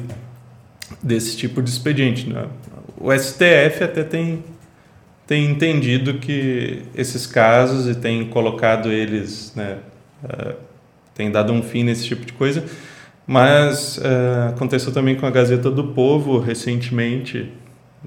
[1.01, 2.29] desse tipo de expediente.
[2.29, 2.45] Né?
[2.99, 4.43] O STF até tem
[5.27, 9.77] tem entendido que esses casos e tem colocado eles né,
[10.23, 10.55] uh,
[11.13, 12.63] tem dado um fim nesse tipo de coisa.
[13.27, 17.51] Mas uh, aconteceu também com a Gazeta do Povo recentemente,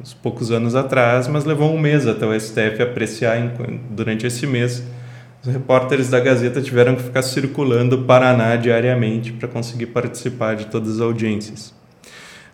[0.00, 3.50] uns poucos anos atrás, mas levou um mês até o STF apreciar em,
[3.90, 4.82] durante esse mês.
[5.42, 10.66] Os repórteres da Gazeta tiveram que ficar circulando o Paraná diariamente para conseguir participar de
[10.66, 11.79] todas as audiências.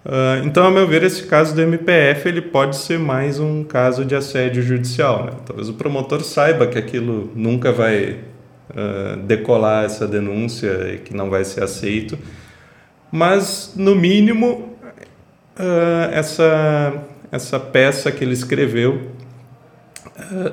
[0.06, 4.04] Uh, então, a meu ver, esse caso do MPF ele pode ser mais um caso
[4.04, 5.24] de assédio judicial.
[5.24, 5.32] Né?
[5.44, 8.20] Talvez o promotor saiba que aquilo nunca vai
[8.70, 12.16] uh, decolar essa denúncia e que não vai ser aceito.
[13.10, 14.76] Mas, no mínimo,
[15.58, 19.10] uh, essa, essa peça que ele escreveu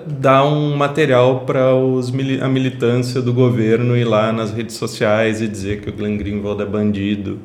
[0.06, 1.70] dá um material para
[2.42, 6.62] a militância do governo ir lá nas redes sociais e dizer que o Glenn Greenwald
[6.62, 7.40] é bandido,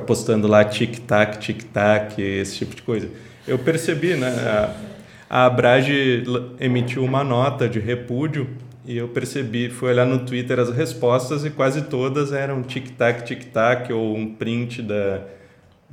[0.00, 3.08] postando lá tic-tac, tic-tac, esse tipo de coisa.
[3.46, 4.28] Eu percebi, né?
[4.28, 4.74] A,
[5.28, 6.24] a Abrage
[6.60, 8.48] emitiu uma nota de repúdio
[8.86, 13.92] e eu percebi, fui olhar no Twitter as respostas e quase todas eram tic-tac, tic-tac
[13.92, 15.22] ou um print da,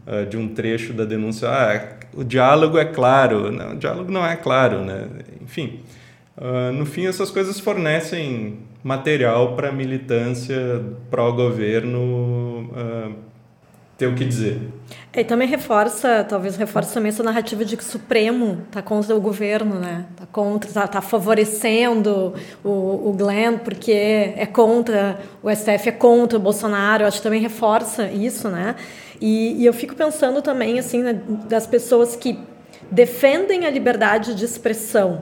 [0.06, 1.50] uh, de um trecho da denúncia.
[1.50, 3.52] Ah, o diálogo é claro.
[3.52, 5.08] Não, o diálogo não é claro, né?
[5.42, 5.80] Enfim,
[6.38, 13.31] uh, no fim essas coisas fornecem material para militância pró-governo uh,
[14.02, 14.60] ter o que dizer.
[15.14, 19.22] E também reforça, talvez reforça também essa narrativa de que o Supremo está contra o
[19.22, 20.06] governo, né?
[20.12, 22.34] Está contra, está tá favorecendo
[22.64, 27.04] o, o Glenn porque é contra, o STF é contra o Bolsonaro.
[27.04, 28.76] Eu acho que também reforça isso, né?
[29.20, 32.40] E, e eu fico pensando também, assim, né, das pessoas que
[32.90, 35.22] defendem a liberdade de expressão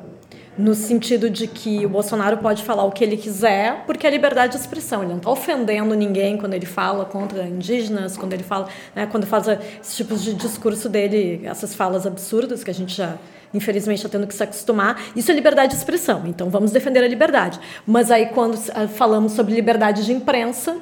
[0.59, 4.53] no sentido de que o Bolsonaro pode falar o que ele quiser, porque é liberdade
[4.53, 5.01] de expressão.
[5.01, 9.25] Ele não está ofendendo ninguém quando ele fala contra indígenas, quando ele fala, né, quando
[9.25, 13.17] faz esses tipos de discurso dele, essas falas absurdas que a gente já
[13.53, 15.01] infelizmente está tendo que se acostumar.
[15.15, 16.23] Isso é liberdade de expressão.
[16.27, 17.57] Então vamos defender a liberdade.
[17.87, 18.57] Mas aí quando
[18.89, 20.77] falamos sobre liberdade de imprensa,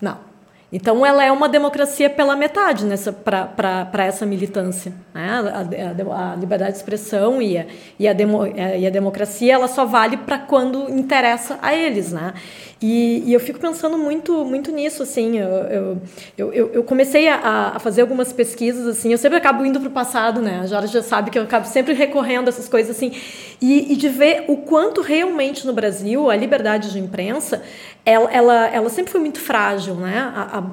[0.00, 0.27] não.
[0.70, 2.84] Então, ela é uma democracia pela metade
[3.24, 4.92] para essa militância.
[5.14, 5.26] Né?
[5.26, 7.66] A, a, a, liberdade de expressão e a,
[7.98, 12.12] e a, demo, e a democracia ela só vale para quando interessa a eles.
[12.12, 12.34] Né?
[12.82, 15.02] E, e, eu fico pensando muito, muito nisso.
[15.02, 18.86] Assim, eu, eu, eu, eu comecei a, a, fazer algumas pesquisas.
[18.86, 20.42] assim Eu sempre acabo indo para o passado.
[20.42, 20.60] Né?
[20.62, 22.94] A Jorge já sabe que eu acabo sempre recorrendo a essas coisas.
[22.94, 23.12] assim
[23.60, 27.62] e, e de ver o quanto realmente no Brasil a liberdade de imprensa
[28.08, 30.18] ela, ela, ela sempre foi muito frágil, né?
[30.34, 30.64] A, a,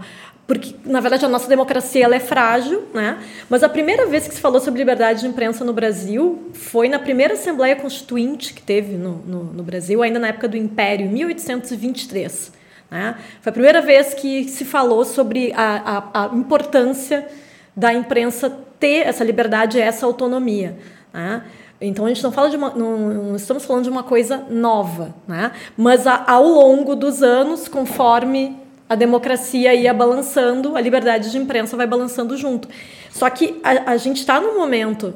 [0.48, 3.17] porque na verdade a nossa democracia ela é frágil, né?
[3.50, 7.00] Mas a primeira vez que se falou sobre liberdade de imprensa no Brasil foi na
[7.00, 12.54] primeira Assembleia Constituinte que teve no, no, no Brasil, ainda na época do Império, 1823.
[12.91, 13.15] Né?
[13.41, 17.28] Foi a primeira vez que se falou sobre a, a, a importância
[17.76, 20.78] da imprensa ter essa liberdade, essa autonomia.
[21.12, 21.41] Né?
[21.80, 25.14] Então a gente não fala de uma, não, não, estamos falando de uma coisa nova,
[25.28, 25.52] né?
[25.76, 28.58] Mas a, ao longo dos anos, conforme
[28.88, 32.68] a democracia ia balançando, a liberdade de imprensa vai balançando junto.
[33.12, 35.14] Só que a, a gente está num momento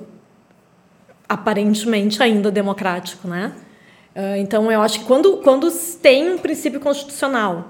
[1.27, 3.53] aparentemente ainda democrático, né?
[4.15, 7.67] Uh, então eu acho que quando, quando tem um princípio constitucional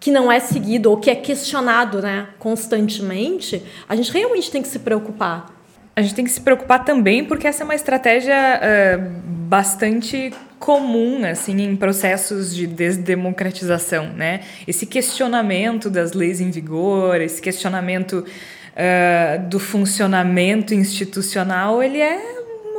[0.00, 4.66] que não é seguido ou que é questionado, né, constantemente, a gente realmente tem que
[4.66, 5.61] se preocupar
[5.94, 9.10] a gente tem que se preocupar também porque essa é uma estratégia uh,
[9.48, 14.40] bastante comum assim em processos de desdemocratização, né?
[14.66, 22.18] Esse questionamento das leis em vigor, esse questionamento uh, do funcionamento institucional, ele é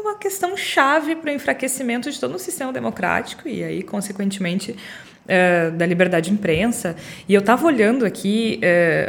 [0.02, 5.72] uma questão chave para o enfraquecimento de todo o sistema democrático e aí, consequentemente, uh,
[5.72, 6.96] da liberdade de imprensa.
[7.28, 8.60] E eu estava olhando aqui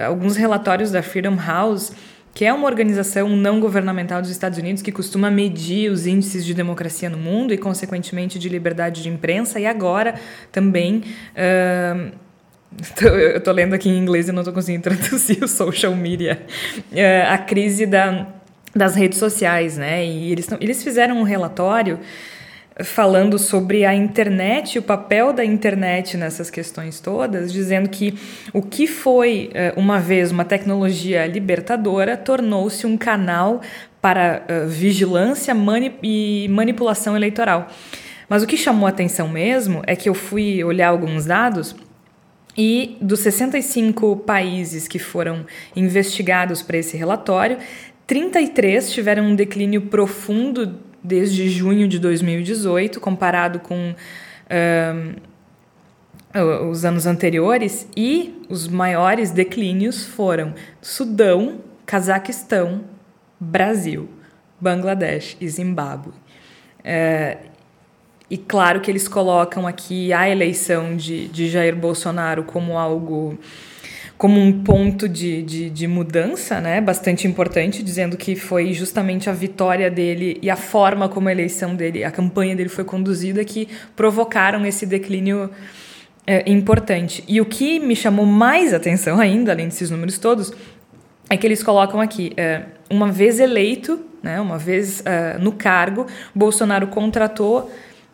[0.04, 1.92] alguns relatórios da Freedom House
[2.34, 6.52] que é uma organização não governamental dos Estados Unidos que costuma medir os índices de
[6.52, 10.16] democracia no mundo e, consequentemente, de liberdade de imprensa, e agora
[10.50, 11.04] também.
[11.36, 12.12] Uh,
[13.06, 16.42] eu estou lendo aqui em inglês e não estou conseguindo traduzir o social media.
[16.90, 18.26] Uh, a crise da,
[18.74, 20.04] das redes sociais, né?
[20.04, 22.00] E eles, eles fizeram um relatório
[22.82, 28.14] falando sobre a internet, o papel da internet nessas questões todas, dizendo que
[28.52, 33.60] o que foi eh, uma vez uma tecnologia libertadora tornou-se um canal
[34.00, 35.54] para uh, vigilância
[36.02, 37.68] e manipulação eleitoral.
[38.28, 41.74] Mas o que chamou a atenção mesmo é que eu fui olhar alguns dados
[42.56, 47.58] e dos 65 países que foram investigados para esse relatório,
[48.06, 53.94] 33 tiveram um declínio profundo desde junho de 2018, comparado com
[54.50, 55.20] uh,
[56.70, 62.84] os anos anteriores, e os maiores declínios foram Sudão, Cazaquistão,
[63.38, 64.08] Brasil,
[64.58, 66.12] Bangladesh e Zimbábue.
[66.80, 67.54] Uh,
[68.30, 73.38] e claro que eles colocam aqui a eleição de, de Jair Bolsonaro como algo
[74.24, 79.34] como um ponto de, de, de, mudança, né, bastante importante, dizendo que foi justamente a
[79.34, 83.68] vitória dele e a forma como a eleição dele, a campanha dele foi conduzida que
[83.94, 85.50] provocaram esse declínio
[86.26, 87.22] é, importante.
[87.28, 90.54] E o que me chamou mais atenção ainda, além desses números todos,
[91.28, 96.06] é que eles colocam aqui, é, uma vez eleito, né, uma vez uh, no cargo,
[96.34, 97.70] Bolsonaro contratou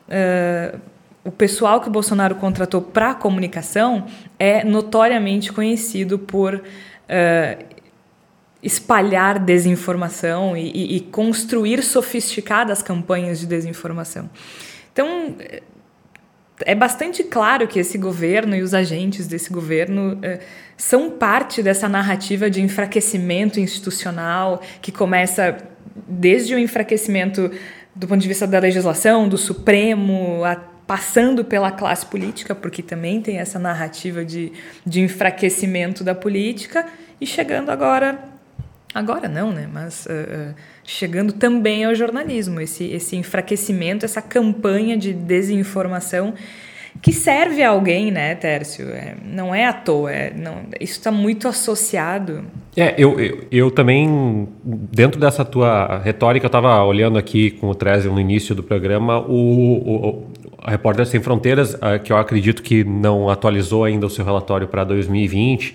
[0.08, 0.80] uh,
[1.24, 4.06] o pessoal que o Bolsonaro contratou para a comunicação
[4.38, 7.64] é notoriamente conhecido por uh,
[8.62, 14.30] espalhar desinformação e, e, e, construir sofisticadas campanhas de desinformação.
[14.92, 15.34] Então,
[16.62, 20.38] é bastante claro que esse governo e os agentes desse governo uh,
[20.76, 25.58] são parte dessa narrativa de enfraquecimento institucional que começa
[26.08, 27.50] desde o enfraquecimento
[27.94, 33.20] do ponto de vista da legislação, do Supremo, até passando pela classe política, porque também
[33.20, 34.50] tem essa narrativa de,
[34.84, 36.84] de enfraquecimento da política,
[37.20, 38.18] e chegando agora.
[38.92, 39.68] Agora não, né?
[39.72, 46.34] Mas uh, chegando também ao jornalismo, esse, esse enfraquecimento, essa campanha de desinformação
[47.00, 48.88] que serve a alguém, né, Tércio?
[48.88, 52.44] É, não é à toa, é, não, isso está muito associado.
[52.76, 57.74] É, eu, eu, eu, também, dentro dessa tua retórica, eu estava olhando aqui com o
[57.74, 60.30] Treze no início do programa, o, o,
[60.62, 64.84] a Repórter Sem Fronteiras, que eu acredito que não atualizou ainda o seu relatório para
[64.84, 65.74] 2020,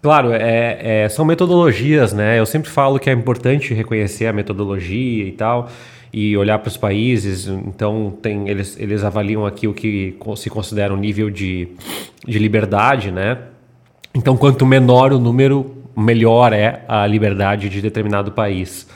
[0.00, 2.38] Claro, é, é, são metodologias, né?
[2.38, 5.68] Eu sempre falo que é importante reconhecer a metodologia e tal,
[6.12, 7.48] e olhar para os países.
[7.48, 11.68] Então, tem, eles, eles avaliam aqui o que se considera um nível de,
[12.24, 13.38] de liberdade, né?
[14.14, 18.86] Então, quanto menor o número, melhor é a liberdade de determinado país.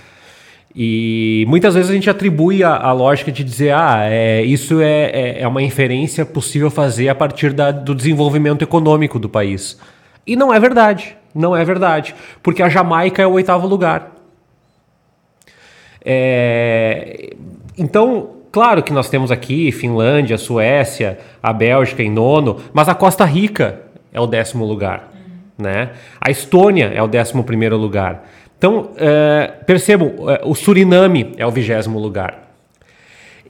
[0.74, 5.10] E muitas vezes a gente atribui a, a lógica de dizer, ah, é, isso é,
[5.10, 9.78] é, é, uma inferência possível fazer a partir da, do desenvolvimento econômico do país.
[10.26, 11.16] E não é verdade.
[11.34, 12.14] Não é verdade.
[12.42, 14.12] Porque a Jamaica é o oitavo lugar.
[16.04, 17.34] É,
[17.76, 23.26] então, claro que nós temos aqui Finlândia, Suécia, a Bélgica em nono, mas a Costa
[23.26, 25.12] Rica é o décimo lugar.
[25.58, 25.90] Né?
[26.20, 28.26] A Estônia é o décimo primeiro lugar.
[28.62, 32.54] Então, é, percebam, é, o Suriname é o vigésimo lugar.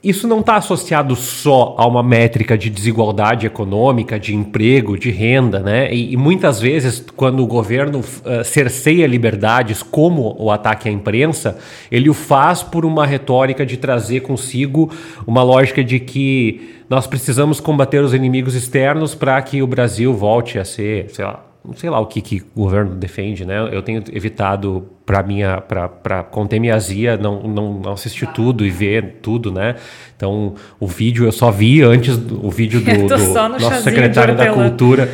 [0.03, 5.59] Isso não está associado só a uma métrica de desigualdade econômica, de emprego, de renda,
[5.59, 5.93] né?
[5.93, 11.59] E, e muitas vezes, quando o governo uh, cerceia liberdades, como o ataque à imprensa,
[11.91, 14.91] ele o faz por uma retórica de trazer consigo
[15.27, 20.57] uma lógica de que nós precisamos combater os inimigos externos para que o Brasil volte
[20.57, 23.69] a ser, sei lá, não sei lá o que, que o governo defende, né?
[23.71, 28.69] Eu tenho evitado para minha para conter minha azia não, não, não assistir tudo e
[28.69, 29.75] ver tudo, né?
[30.15, 34.51] Então o vídeo eu só vi antes do o vídeo do, do nosso secretário da
[34.51, 35.09] cultura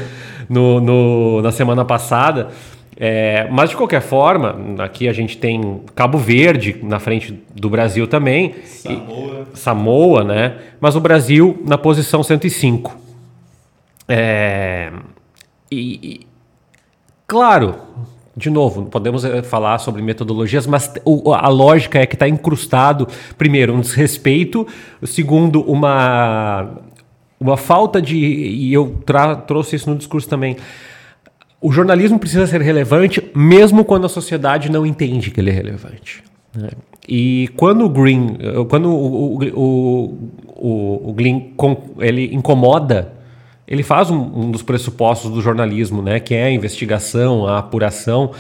[0.50, 2.50] no, no, na semana passada.
[3.02, 8.08] É, mas de qualquer forma, aqui a gente tem Cabo Verde na frente do Brasil
[8.08, 8.56] também.
[8.66, 9.48] Samoa.
[9.54, 10.56] E, Samoa, né?
[10.82, 13.00] Mas o Brasil na posição 105.
[14.06, 14.92] É,
[15.72, 16.28] e,
[17.30, 17.76] Claro,
[18.36, 20.92] de novo, podemos eh, falar sobre metodologias, mas
[21.36, 23.08] a lógica é que está incrustado,
[23.38, 24.66] primeiro, um desrespeito,
[25.04, 26.72] segundo, uma,
[27.40, 28.18] uma falta de.
[28.18, 28.96] E eu
[29.46, 30.58] trouxe isso no discurso também.
[31.62, 36.24] O jornalismo precisa ser relevante, mesmo quando a sociedade não entende que ele é relevante.
[36.56, 36.70] Né?
[37.08, 41.54] E quando o Green, quando o, o, o, o Green
[42.00, 43.19] ele incomoda
[43.70, 48.32] ele faz um, um, dos pressupostos do jornalismo, né, que é a investigação, a apuração.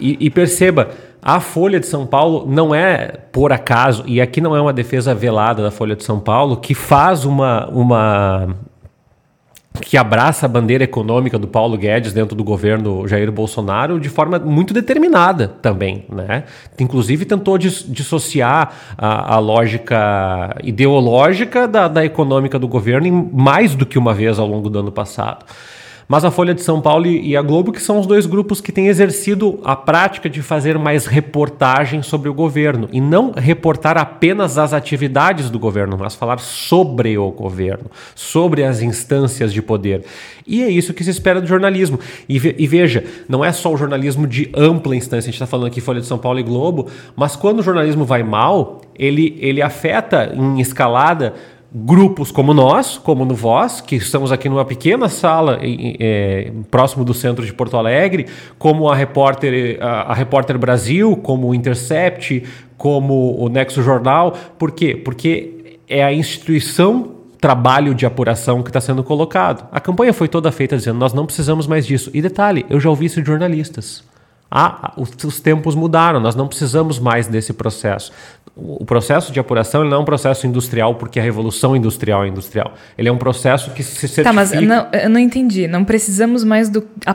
[0.00, 0.88] E, e, perceba,
[1.20, 5.14] a Folha de São Paulo não é por acaso, e aqui não é uma defesa
[5.14, 8.56] velada da Folha de São Paulo, que faz uma, uma
[9.80, 14.38] que abraça a bandeira econômica do Paulo Guedes dentro do governo Jair Bolsonaro de forma
[14.38, 16.44] muito determinada também, né?
[16.78, 23.86] Inclusive tentou dis dissociar a, a, lógica ideológica da, da econômica do governo mais do
[23.86, 25.44] que uma vez ao longo do ano passado
[26.08, 28.72] mas a Folha de São Paulo e a Globo, que são os dois grupos que
[28.72, 34.58] têm exercido a prática de fazer mais reportagem sobre o governo e não reportar apenas
[34.58, 40.04] as atividades do governo, mas falar sobre o governo, sobre as instâncias de poder.
[40.46, 41.98] E é isso que se espera do jornalismo.
[42.28, 45.46] E, ve e veja, não é só o jornalismo de ampla instância, a gente está
[45.46, 49.36] falando aqui Folha de São Paulo e Globo, mas quando o jornalismo vai mal, ele,
[49.40, 51.34] ele afeta em escalada
[51.74, 57.14] grupos como nós, como no Voz, que estamos aqui numa pequena sala é, próximo do
[57.14, 58.26] centro de Porto Alegre,
[58.58, 62.44] como a Repórter, a, a Repórter Brasil, como o Intercept,
[62.76, 64.36] como o Nexo Jornal.
[64.58, 64.94] Por quê?
[64.94, 69.66] Porque é a instituição trabalho de apuração que está sendo colocado.
[69.72, 72.08] A campanha foi toda feita dizendo nós não precisamos mais disso.
[72.14, 74.04] E detalhe, eu já ouvi isso de jornalistas.
[74.54, 78.12] Ah, os, os tempos mudaram, nós não precisamos mais desse processo.
[78.54, 82.74] O processo de apuração não é um processo industrial porque a revolução industrial é industrial.
[82.98, 84.24] Ele é um processo que se certifica...
[84.24, 85.66] Tá, mas não, eu não entendi.
[85.66, 86.86] Não precisamos mais do...
[87.06, 87.14] A,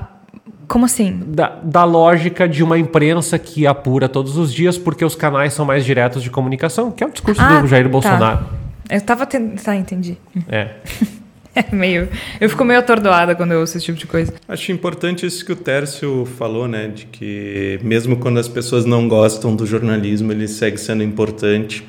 [0.68, 1.22] como assim?
[1.28, 5.64] Da, da lógica de uma imprensa que apura todos os dias porque os canais são
[5.64, 7.90] mais diretos de comunicação, que é o discurso ah, do Jair tá.
[7.92, 8.46] Bolsonaro.
[8.90, 9.28] Eu tava...
[9.28, 9.50] Ten...
[9.50, 10.18] Tá, entendi.
[10.50, 10.72] É.
[11.58, 12.08] É meio.
[12.40, 14.32] Eu fico meio atordoada quando eu ouço esse tipo de coisa.
[14.48, 16.88] Acho importante isso que o Tércio falou, né?
[16.88, 21.84] De que mesmo quando as pessoas não gostam do jornalismo, ele segue sendo importante.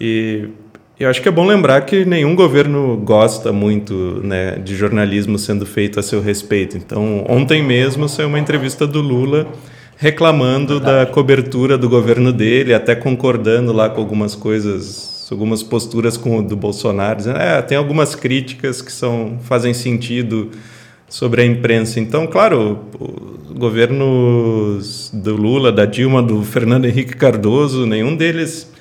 [0.00, 0.48] E
[0.98, 5.64] eu acho que é bom lembrar que nenhum governo gosta muito né, de jornalismo sendo
[5.64, 6.76] feito a seu respeito.
[6.76, 9.46] Então, ontem mesmo saiu uma entrevista do Lula
[9.96, 11.06] reclamando Verdade.
[11.06, 16.42] da cobertura do governo dele, até concordando lá com algumas coisas algumas posturas com o
[16.42, 20.50] do Bolsonaro, dizendo, é, tem algumas críticas que são, fazem sentido
[21.08, 22.00] sobre a imprensa.
[22.00, 28.72] Então, claro, os governos do Lula, da Dilma, do Fernando Henrique Cardoso, nenhum deles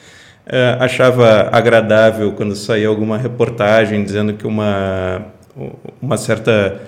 [0.45, 5.25] é, achava agradável quando saía alguma reportagem dizendo que uma,
[6.01, 6.81] uma certa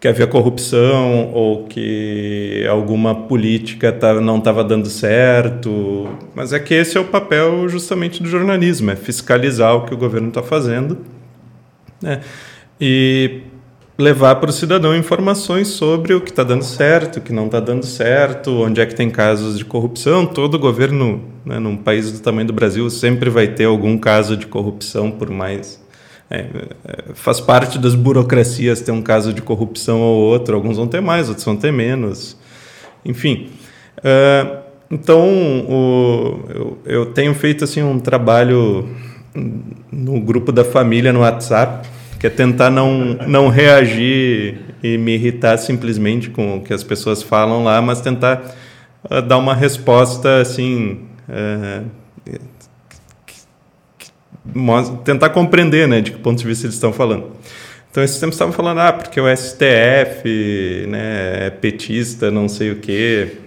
[0.00, 6.08] que havia corrupção ou que alguma política tá, não estava dando certo.
[6.34, 9.96] Mas é que esse é o papel justamente do jornalismo, é fiscalizar o que o
[9.96, 10.98] governo está fazendo.
[12.00, 12.20] Né?
[12.80, 13.42] E
[13.98, 17.58] levar para o cidadão informações sobre o que está dando certo, o que não está
[17.58, 20.24] dando certo, onde é que tem casos de corrupção.
[20.24, 24.46] Todo governo, né, num país do tamanho do Brasil, sempre vai ter algum caso de
[24.46, 25.82] corrupção, por mais.
[26.30, 30.54] É, é, faz parte das burocracias ter um caso de corrupção ou outro.
[30.54, 32.36] Alguns vão ter mais, outros vão ter menos.
[33.04, 33.50] Enfim.
[33.98, 34.58] Uh,
[34.90, 35.26] então,
[35.68, 38.88] o, eu, eu tenho feito assim um trabalho
[39.92, 45.56] no grupo da família no WhatsApp que é tentar não, não reagir e me irritar
[45.56, 48.42] simplesmente com o que as pessoas falam lá, mas tentar
[49.04, 51.02] uh, dar uma resposta assim.
[51.28, 51.86] Uh,
[55.04, 57.26] tentar compreender né, de que ponto de vista eles estão falando.
[57.90, 62.76] Então, esses tempos estavam falando, ah, porque o STF né, é petista, não sei o
[62.76, 63.38] quê,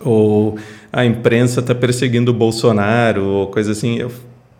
[0.00, 0.58] ou
[0.92, 3.98] a imprensa está perseguindo o Bolsonaro, ou coisa assim.
[3.98, 4.10] Eu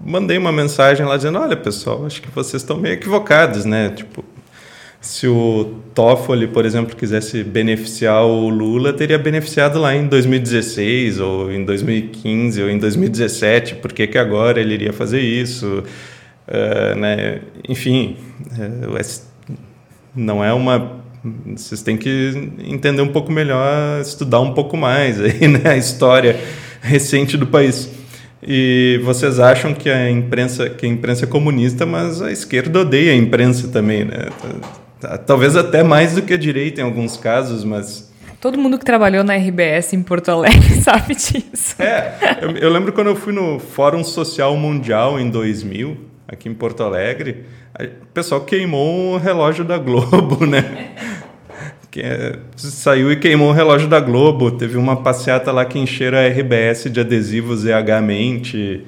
[0.00, 3.90] mandei uma mensagem lá dizendo: olha, pessoal, acho que vocês estão meio equivocados, né?
[3.90, 4.24] Tipo,
[5.03, 11.50] se o Toffoli, por exemplo, quisesse beneficiar o Lula, teria beneficiado lá em 2016, ou
[11.50, 13.74] em 2015, ou em 2017.
[13.74, 15.82] Por que, que agora ele iria fazer isso?
[16.46, 17.40] Uh, né?
[17.68, 18.16] Enfim,
[18.57, 19.22] uh,
[20.14, 21.03] não é uma.
[21.46, 25.62] Vocês têm que entender um pouco melhor, estudar um pouco mais aí, né?
[25.64, 26.38] a história
[26.80, 27.90] recente do país.
[28.40, 33.12] E vocês acham que a imprensa, que a imprensa é comunista, mas a esquerda odeia
[33.12, 34.28] a imprensa também, né?
[35.26, 39.22] Talvez até mais do que a direita em alguns casos, mas Todo mundo que trabalhou
[39.22, 41.80] na RBS em Porto Alegre sabe disso.
[41.80, 45.96] É, eu, eu, lembro quando eu fui no Fórum Social Mundial em 2000,
[46.26, 47.44] aqui em Porto Alegre,
[47.78, 50.90] o pessoal queimou o relógio da Globo, né?
[51.88, 54.50] que é, saiu e queimou o relógio da Globo.
[54.50, 58.84] Teve uma passeata lá que encheram a RBS de adesivos EH Mente.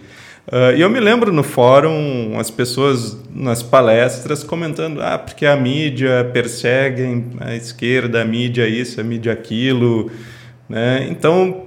[0.47, 5.57] Uh, e eu me lembro no fórum as pessoas nas palestras comentando: ah, porque a
[5.57, 10.11] mídia persegue a esquerda, a mídia isso, a mídia aquilo.
[10.69, 11.07] Né?
[11.11, 11.65] Então,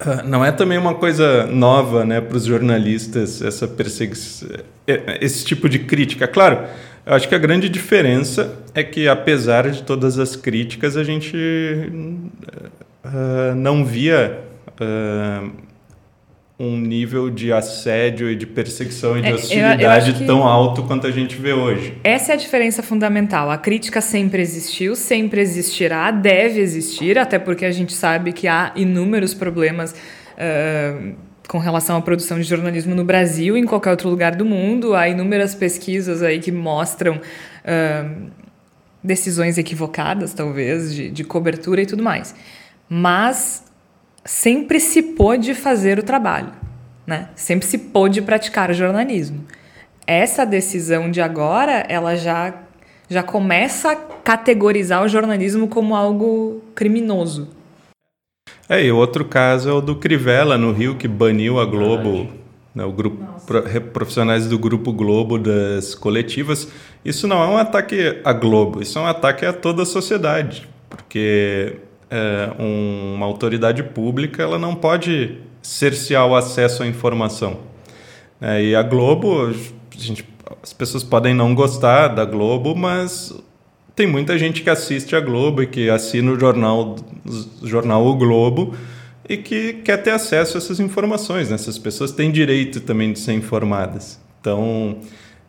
[0.00, 4.48] uh, não é também uma coisa nova né, para os jornalistas essa perseguição,
[5.20, 6.28] esse tipo de crítica.
[6.28, 6.66] Claro
[7.04, 11.36] eu acho que a grande diferença é que, apesar de todas as críticas, a gente
[13.04, 14.38] uh, não via
[16.60, 20.82] um nível de assédio e de perseguição e de é, hostilidade eu, eu tão alto
[20.82, 21.96] quanto a gente vê hoje.
[22.04, 23.50] Essa é a diferença fundamental.
[23.50, 28.72] A crítica sempre existiu, sempre existirá, deve existir, até porque a gente sabe que há
[28.76, 29.94] inúmeros problemas.
[30.36, 31.14] Uh,
[31.48, 34.94] com relação à produção de jornalismo no Brasil e em qualquer outro lugar do mundo.
[34.94, 38.30] Há inúmeras pesquisas aí que mostram uh,
[39.02, 42.36] decisões equivocadas, talvez, de, de cobertura e tudo mais.
[42.88, 43.64] Mas
[44.30, 46.52] sempre se pôde fazer o trabalho,
[47.04, 47.30] né?
[47.34, 49.44] Sempre se pôde praticar o jornalismo.
[50.06, 52.54] Essa decisão de agora, ela já
[53.08, 57.48] já começa a categorizar o jornalismo como algo criminoso.
[58.68, 62.28] É, e outro caso é o do Crivella, no Rio, que baniu a Globo,
[62.72, 63.18] né, o grupo
[63.92, 66.68] profissionais do Grupo Globo das coletivas.
[67.04, 70.68] Isso não é um ataque à Globo, isso é um ataque a toda a sociedade,
[70.88, 71.80] porque
[72.10, 77.58] é, um, uma autoridade pública ela não pode cercear o acesso à informação.
[78.40, 79.52] É, e a Globo, a
[79.96, 80.26] gente,
[80.62, 83.34] as pessoas podem não gostar da Globo, mas
[83.94, 86.96] tem muita gente que assiste a Globo e que assina o jornal,
[87.62, 88.74] o jornal O Globo
[89.28, 91.50] e que quer ter acesso a essas informações.
[91.50, 91.54] Né?
[91.54, 94.18] Essas pessoas têm direito também de ser informadas.
[94.40, 94.96] Então,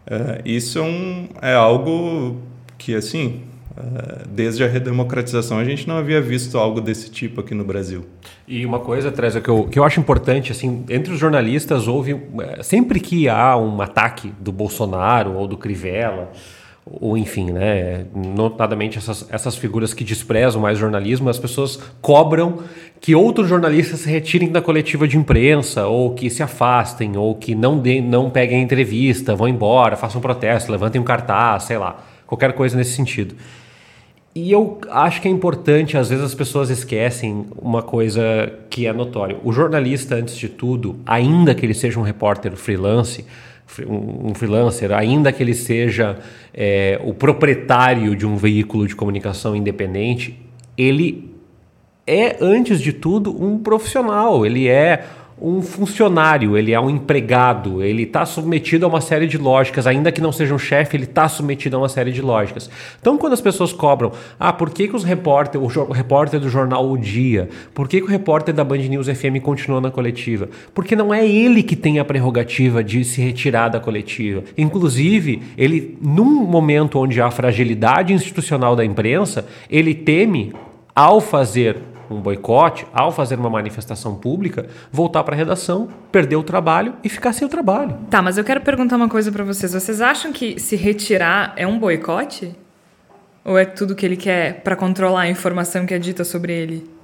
[0.06, 2.42] uh, isso é, um, é, algo
[2.78, 3.42] que, assim,
[4.30, 8.06] desde a redemocratização a gente não havia visto algo desse tipo aqui no Brasil.
[8.48, 12.20] E uma coisa, Teresa, que eu, que eu acho importante, assim, entre os jornalistas houve,
[12.42, 16.32] eh, sempre que há um ataque do Bolsonaro ou do Crivella
[16.86, 22.60] ou enfim, né, notadamente essas, essas figuras que desprezam mais jornalismo, as pessoas cobram
[23.00, 27.54] que outros jornalistas se retirem da coletiva de imprensa, ou que se afastem, ou que
[27.54, 32.54] não, de, não peguem entrevista, vão embora, façam protesto, levantem um cartaz, sei lá, qualquer
[32.54, 33.36] coisa nesse sentido.
[34.34, 38.22] E eu acho que é importante, às vezes as pessoas esquecem uma coisa
[38.70, 39.40] que é notório.
[39.44, 43.26] O jornalista, antes de tudo, ainda que ele seja um repórter freelance,
[43.88, 46.18] um freelancer, ainda que ele seja
[46.54, 50.40] é, o proprietário de um veículo de comunicação independente,
[50.78, 51.30] ele
[52.08, 55.06] é, antes de tudo, um profissional, ele é
[55.42, 60.12] um funcionário, ele é um empregado, ele está submetido a uma série de lógicas, ainda
[60.12, 62.70] que não seja um chefe, ele está submetido a uma série de lógicas.
[63.02, 66.48] Então, quando as pessoas cobram, ah, por que, que os repórter, o, o repórter do
[66.48, 70.48] jornal O Dia, por que, que o repórter da Band News FM continua na coletiva?
[70.76, 74.44] Porque não é ele que tem a prerrogativa de se retirar da coletiva.
[74.56, 80.54] Inclusive, ele, num momento onde há fragilidade institucional da imprensa, ele teme,
[80.96, 81.78] ao fazer
[82.14, 87.10] um boicote, ao fazer uma manifestação pública, voltar para a redação, perder o trabalho e
[87.10, 87.98] ficar sem o trabalho.
[88.10, 89.74] Tá, mas eu quero perguntar uma coisa para vocês.
[89.74, 92.56] Vocês acham que se retirar é um boicote?
[93.44, 97.01] Ou é tudo que ele quer para controlar a informação que é dita sobre ele?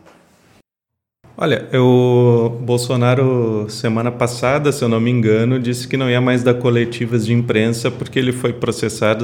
[1.40, 6.42] Olha, o Bolsonaro, semana passada, se eu não me engano, disse que não ia mais
[6.42, 9.24] dar coletivas de imprensa porque ele foi processado.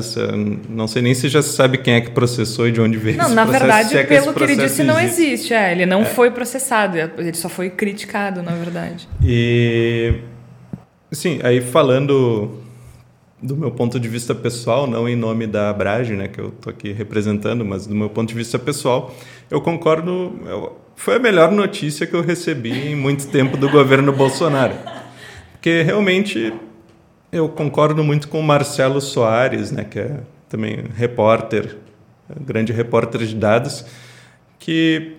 [0.69, 3.29] Não sei nem se já sabe quem é que processou e de onde veio não,
[3.29, 3.65] na processo.
[3.65, 4.83] verdade, é pelo que ele disse, existe.
[4.83, 5.53] não existe.
[5.55, 6.05] É, ele não É.
[6.05, 9.09] foi processado, ele só foi criticado, na verdade.
[9.23, 10.13] E,
[11.11, 12.59] sim, aí falando
[13.41, 16.69] do meu ponto de vista pessoal, não em nome da Abrage, né, que eu tô
[16.69, 19.13] aqui representando, mas do meu ponto de vista pessoal,
[19.49, 20.31] eu concordo.
[20.45, 24.73] eu- foi a melhor notícia que eu recebi em muito tempo do governo Bolsonaro.
[25.51, 26.53] Porque realmente
[27.29, 31.75] eu concordo muito com o Marcelo Soares, né, que é também repórter,
[32.39, 33.85] grande repórter de dados,
[34.57, 35.17] que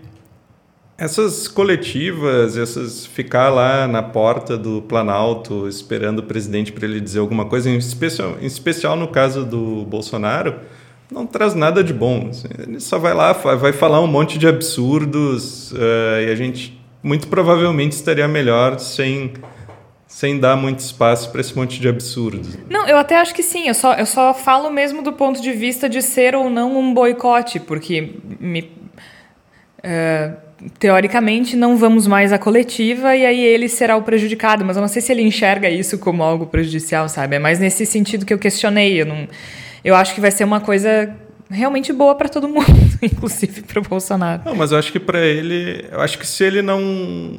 [0.97, 7.19] essas coletivas, essas ficar lá na porta do Planalto esperando o presidente para ele dizer
[7.19, 10.61] alguma coisa, em especial, em especial no caso do Bolsonaro,
[11.15, 12.29] não traz nada de bom.
[12.29, 12.49] assim.
[12.59, 17.29] Ele só vai lá, vai falar um monte de absurdos eh, e a gente muito
[17.29, 19.33] provavelmente estaria melhor sem
[20.07, 22.57] sem dar muito espaço para esse monte de absurdos.
[22.71, 23.67] Não, eu até acho que sim.
[23.67, 26.95] Eu só, eu só falo mesmo do ponto de vista de ser ou não um
[26.95, 28.71] boicote, porque me,
[29.83, 30.35] é,
[30.79, 34.65] teoricamente não vamos mais à coletiva e aí ele será o prejudicado.
[34.65, 37.35] Mas eu não sei se ele enxerga isso como algo prejudicial, sabe?
[37.35, 39.01] É mais nesse sentido que eu questionei.
[39.01, 39.27] Eu, não,
[39.85, 41.15] eu acho que vai ser uma coisa
[41.51, 42.67] realmente boa para todo mundo,
[43.03, 44.43] inclusive para o Bolsonaro.
[44.45, 47.39] Não, mas eu acho que para ele, eu acho que se ele não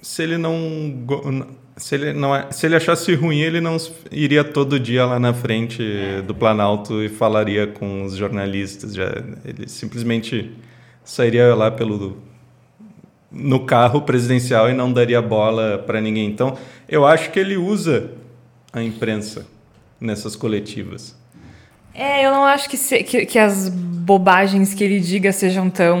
[0.00, 3.76] se ele não se ele não se ele achasse ruim, ele não
[4.10, 5.82] iria todo dia lá na frente
[6.26, 9.10] do Planalto e falaria com os jornalistas, já
[9.44, 10.52] ele simplesmente
[11.02, 12.22] sairia lá pelo
[13.30, 16.26] no carro presidencial e não daria bola para ninguém.
[16.26, 18.10] Então, eu acho que ele usa
[18.72, 19.46] a imprensa
[20.00, 21.19] nessas coletivas.
[21.94, 25.98] É, eu não acho que, se- que, que as bobagens que ele diga sejam tão.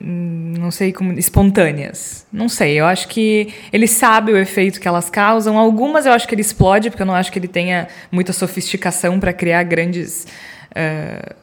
[0.00, 1.12] não sei como.
[1.12, 2.26] espontâneas.
[2.32, 5.58] Não sei, eu acho que ele sabe o efeito que elas causam.
[5.58, 9.18] Algumas eu acho que ele explode, porque eu não acho que ele tenha muita sofisticação
[9.18, 10.26] para criar grandes.
[10.74, 11.34] ah,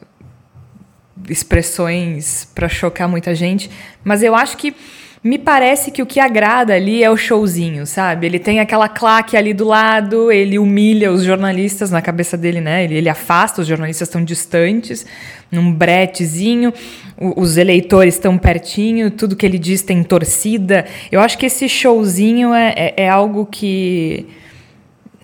[1.30, 3.70] expressões para chocar muita gente,
[4.04, 4.76] mas eu acho que
[5.24, 8.26] me parece que o que agrada ali é o showzinho, sabe?
[8.26, 12.84] Ele tem aquela claque ali do lado, ele humilha os jornalistas na cabeça dele, né?
[12.84, 15.04] Ele, ele afasta, os jornalistas estão distantes,
[15.50, 16.72] num bretezinho,
[17.18, 20.86] o- os eleitores estão pertinho, tudo que ele diz tem torcida.
[21.10, 24.26] Eu acho que esse showzinho é, é, é algo que.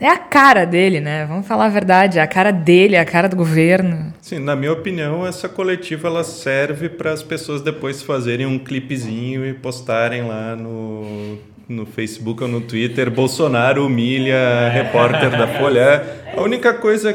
[0.01, 1.24] É a cara dele, né?
[1.26, 4.12] Vamos falar a verdade, é a cara dele, é a cara do governo.
[4.20, 9.47] Sim, na minha opinião, essa coletiva ela serve para as pessoas depois fazerem um clipezinho
[9.47, 11.38] e postarem lá no,
[11.68, 13.11] no Facebook ou no Twitter.
[13.11, 16.05] Bolsonaro humilha repórter da Folha.
[16.36, 17.14] A única coisa.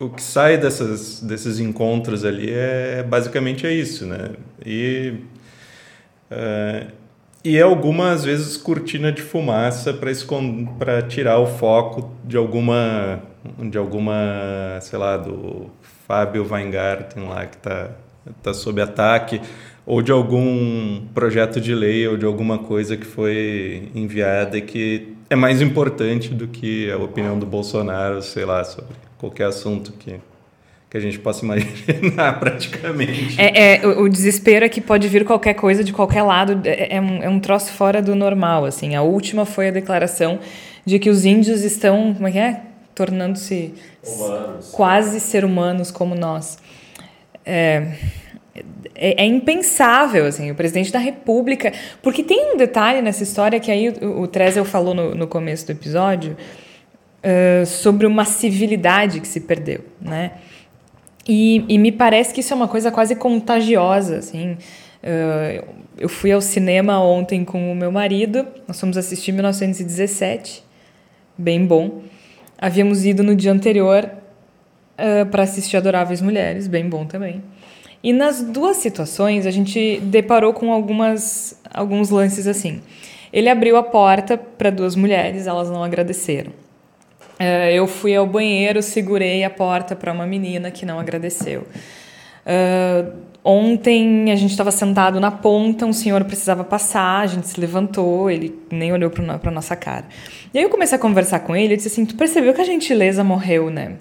[0.00, 4.30] O que sai dessas, desses encontros ali é basicamente é isso, né?
[4.64, 5.14] E.
[6.30, 6.86] eh,
[7.44, 9.92] e algumas vezes cortina de fumaça
[10.78, 13.22] para tirar o foco de alguma
[13.58, 15.70] de alguma sei lá do
[16.08, 17.90] Fábio Weingarten lá que está
[18.42, 19.42] tá sob ataque
[19.84, 25.36] ou de algum projeto de lei ou de alguma coisa que foi enviada que é
[25.36, 30.18] mais importante do que a opinião do Bolsonaro sei lá sobre qualquer assunto que
[30.94, 35.24] que a gente possa imaginar praticamente É, é, o, o desespero é que pode vir
[35.24, 36.60] qualquer coisa de qualquer lado.
[36.64, 38.94] É, é um, é um troço fora do normal, assim.
[38.94, 40.38] A última foi a declaração
[40.86, 42.60] de que os índios estão, como é que é?
[42.94, 43.74] Tornando-se
[44.70, 46.58] quase ser humanos como nós.
[47.44, 47.88] É,
[48.94, 51.72] é, é impensável, assim, o presidente da república...
[52.02, 55.66] Porque tem um detalhe nessa história que aí o, o Trezel falou no, no começo
[55.66, 56.36] do episódio
[57.20, 60.32] eh, sobre uma civilidade que se perdeu, né?
[61.26, 64.56] E, e me parece que isso é uma coisa quase contagiosa, assim.
[65.02, 65.64] Eh,
[65.98, 70.64] eu fui ao cinema ontem com o meu marido, nós fomos assistir 1917,
[71.36, 72.02] bem bom.
[72.58, 74.10] Havíamos ido no dia anterior
[75.30, 77.42] para assistir Adoráveis Mulheres, bem bom também.
[78.02, 82.80] E nas duas situações a gente deparou com algumas alguns lances assim.
[83.32, 86.52] Ele abriu a porta para duas mulheres, elas não agradeceram.
[87.40, 91.66] Uh, eu fui ao banheiro, segurei a porta para uma menina que não agradeceu.
[92.46, 93.12] Uh,
[93.42, 98.30] ontem a gente estava sentado na ponta, um senhor precisava passar, a gente se levantou,
[98.30, 100.04] ele nem olhou para nossa cara.
[100.52, 102.64] E aí eu comecei a conversar com ele, eu disse assim: Tu percebeu que a
[102.64, 103.96] gentileza morreu, né?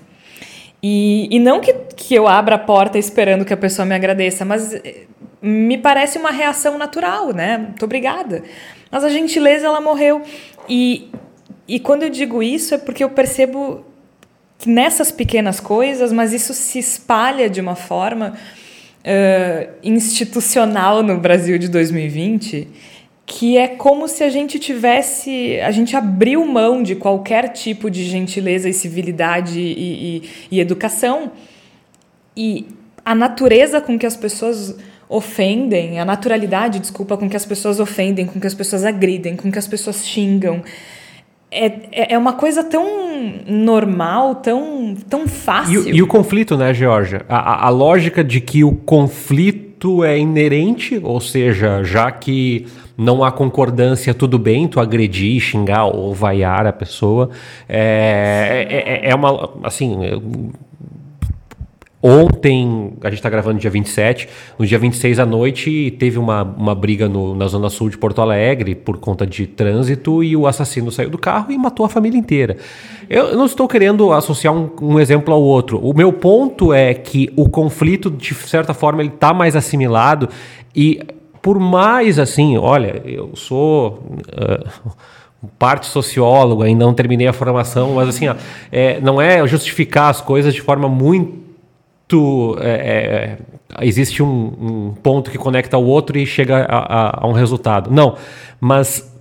[0.82, 4.44] E, e não que, que eu abra a porta esperando que a pessoa me agradeça,
[4.44, 5.06] mas eh,
[5.42, 7.58] me parece uma reação natural, né?
[7.58, 8.44] Muito obrigada.
[8.92, 10.22] Mas a gentileza, ela morreu.
[10.68, 11.10] E,
[11.68, 13.86] e quando eu digo isso é porque eu percebo
[14.59, 18.34] que nessas pequenas coisas, mas isso se espalha de uma forma
[19.03, 22.68] uh, institucional no Brasil de 2020,
[23.26, 25.59] que é como se a gente tivesse.
[25.61, 31.32] A gente abriu mão de qualquer tipo de gentileza e civilidade e, e, e educação.
[32.36, 32.68] E
[33.05, 34.76] a natureza com que as pessoas
[35.09, 39.51] ofendem, a naturalidade, desculpa, com que as pessoas ofendem, com que as pessoas agridem, com
[39.51, 40.64] que as pessoas xingam.
[41.54, 42.84] É, é, é uma coisa tão
[43.47, 45.88] normal, tão, tão fácil.
[45.88, 47.22] E, e o conflito, né, Georgia?
[47.30, 52.66] A, a, lógica de que o conflito é inerente, ou seja, já que
[52.97, 57.30] não há concordância, tudo bem tu agredir, xingar ou vaiar a pessoa.
[57.70, 59.51] É, é, é, é uma.
[59.64, 60.22] Assim
[62.06, 64.28] Ontem, a gente está gravando dia 27,
[64.60, 68.22] no dia 26 à noite teve uma, uma briga no, na zona sul de Porto
[68.22, 72.18] Alegre por conta de trânsito e o assassino saiu do carro e matou a família
[72.18, 72.58] inteira.
[73.10, 75.80] Eu, não estou querendo associar um, um, exemplo ao outro.
[75.80, 80.28] O meu ponto é que o conflito, de certa forma, ele está mais assimilado
[80.76, 80.99] e
[81.41, 84.04] por mais assim, olha, eu sou...
[84.28, 84.91] Uh,
[85.60, 88.36] parte sociólogo, ainda não terminei a formação, mas assim, ó,
[88.72, 91.43] é, não é justificar as coisas de forma muito
[92.60, 93.38] é,
[93.80, 97.32] é, existe um, um, ponto que conecta ao outro e chega a, a, a, um
[97.32, 97.89] resultado.
[97.91, 98.16] Não,
[98.60, 99.12] mas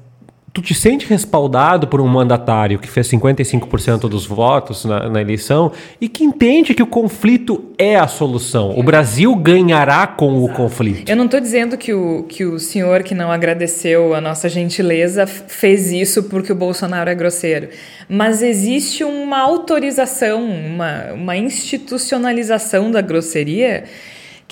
[0.52, 5.72] tu te sente respaldado por um mandatário que fez 55% dos votos na, na, eleição
[5.98, 8.78] e que entende que o conflito é a solução.
[8.78, 10.52] O Brasil ganhará com Exato.
[10.52, 11.08] o conflito.
[11.08, 15.26] Eu não estou dizendo que o, que o senhor que não agradeceu a nossa gentileza
[15.26, 17.68] fez isso porque o Bolsonaro é grosseiro.
[18.06, 23.84] Mas existe uma autorização, uma, uma institucionalização da grosseria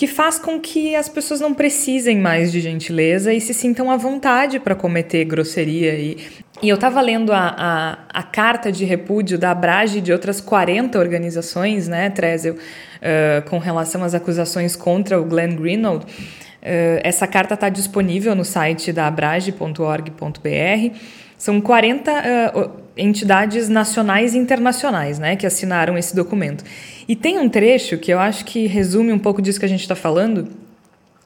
[0.01, 3.99] que faz com que as pessoas não precisem mais de gentileza e se sintam à
[3.99, 5.93] vontade para cometer grosseria.
[5.93, 6.17] E,
[6.63, 10.41] e eu estava lendo a, a, a, carta de repúdio da Abrage e de outras
[10.41, 16.07] 40 organizações, né, Trezel, uh, com relação às acusações contra o Glenn Greenwald.
[16.07, 20.97] Uh, essa carta está disponível no site da abrage.org.br.
[21.41, 22.13] São 40
[22.55, 26.63] uh, entidades nacionais e internacionais né, que assinaram esse documento.
[27.09, 29.81] E tem um trecho que eu acho que resume um pouco disso que a gente
[29.81, 30.49] está falando,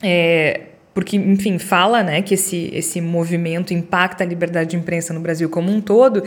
[0.00, 5.18] é, porque, enfim, fala né, que esse, esse movimento impacta a liberdade de imprensa no
[5.18, 6.22] Brasil como um todo,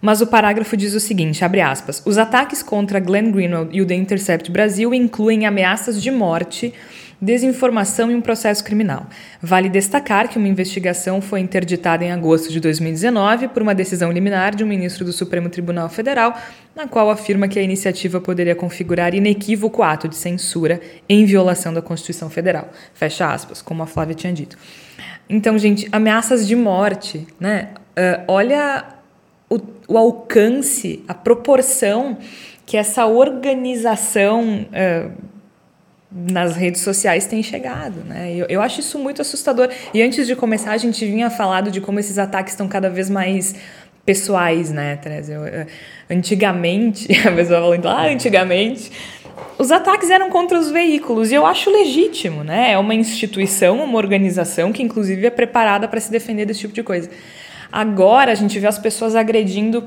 [0.00, 3.86] mas o parágrafo diz o seguinte, abre aspas, os ataques contra Glenn Greenwald e o
[3.86, 6.72] The Intercept Brasil incluem ameaças de morte
[7.20, 9.06] desinformação e um processo criminal.
[9.40, 14.54] Vale destacar que uma investigação foi interditada em agosto de 2019 por uma decisão liminar
[14.54, 16.38] de um ministro do Supremo Tribunal Federal,
[16.74, 21.80] na qual afirma que a iniciativa poderia configurar inequívoco ato de censura em violação da
[21.80, 22.68] Constituição Federal.
[22.92, 24.58] Fecha aspas, como a Flávia tinha dito.
[25.28, 27.70] Então, gente, ameaças de morte, né?
[27.98, 28.84] Uh, olha
[29.48, 29.58] o,
[29.88, 32.18] o, alcance, a proporção
[32.64, 35.10] que essa organização uh,
[36.16, 38.32] nas redes sociais tem chegado, né?
[38.34, 39.68] Eu, eu acho isso muito assustador.
[39.92, 43.10] E antes de começar, a gente vinha falado de como esses ataques estão cada vez
[43.10, 43.54] mais
[44.04, 45.34] pessoais, né, Teresa?
[45.34, 45.66] Eu,
[46.08, 48.90] antigamente, a pessoa falando, ah, antigamente,
[49.58, 52.72] os ataques eram contra os veículos, e eu acho legítimo, né?
[52.72, 56.82] É uma instituição, uma organização que, inclusive, é preparada para se defender desse tipo de
[56.82, 57.10] coisa.
[57.70, 59.86] Agora, a gente vê as pessoas agredindo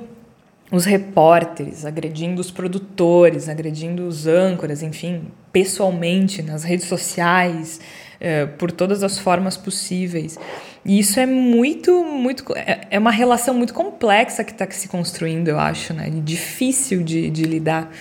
[0.72, 7.80] os repórteres, agredindo os produtores, agredindo os âncoras, enfim, pessoalmente, nas redes sociais,
[8.20, 10.38] é, por todas as formas possíveis.
[10.86, 12.44] E isso é muito, muito.
[12.56, 16.10] É, é uma relação muito complexa que está se construindo, eu acho, né?
[16.24, 17.92] Difícil de, de lidar.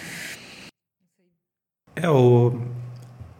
[1.97, 2.61] É, o,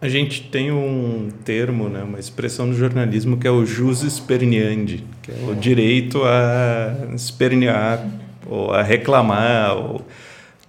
[0.01, 5.05] a gente tem um termo, né, uma expressão no jornalismo que é o jus esperneandi,
[5.23, 8.05] que é o direito a espernear
[8.47, 10.05] ou a reclamar, ou...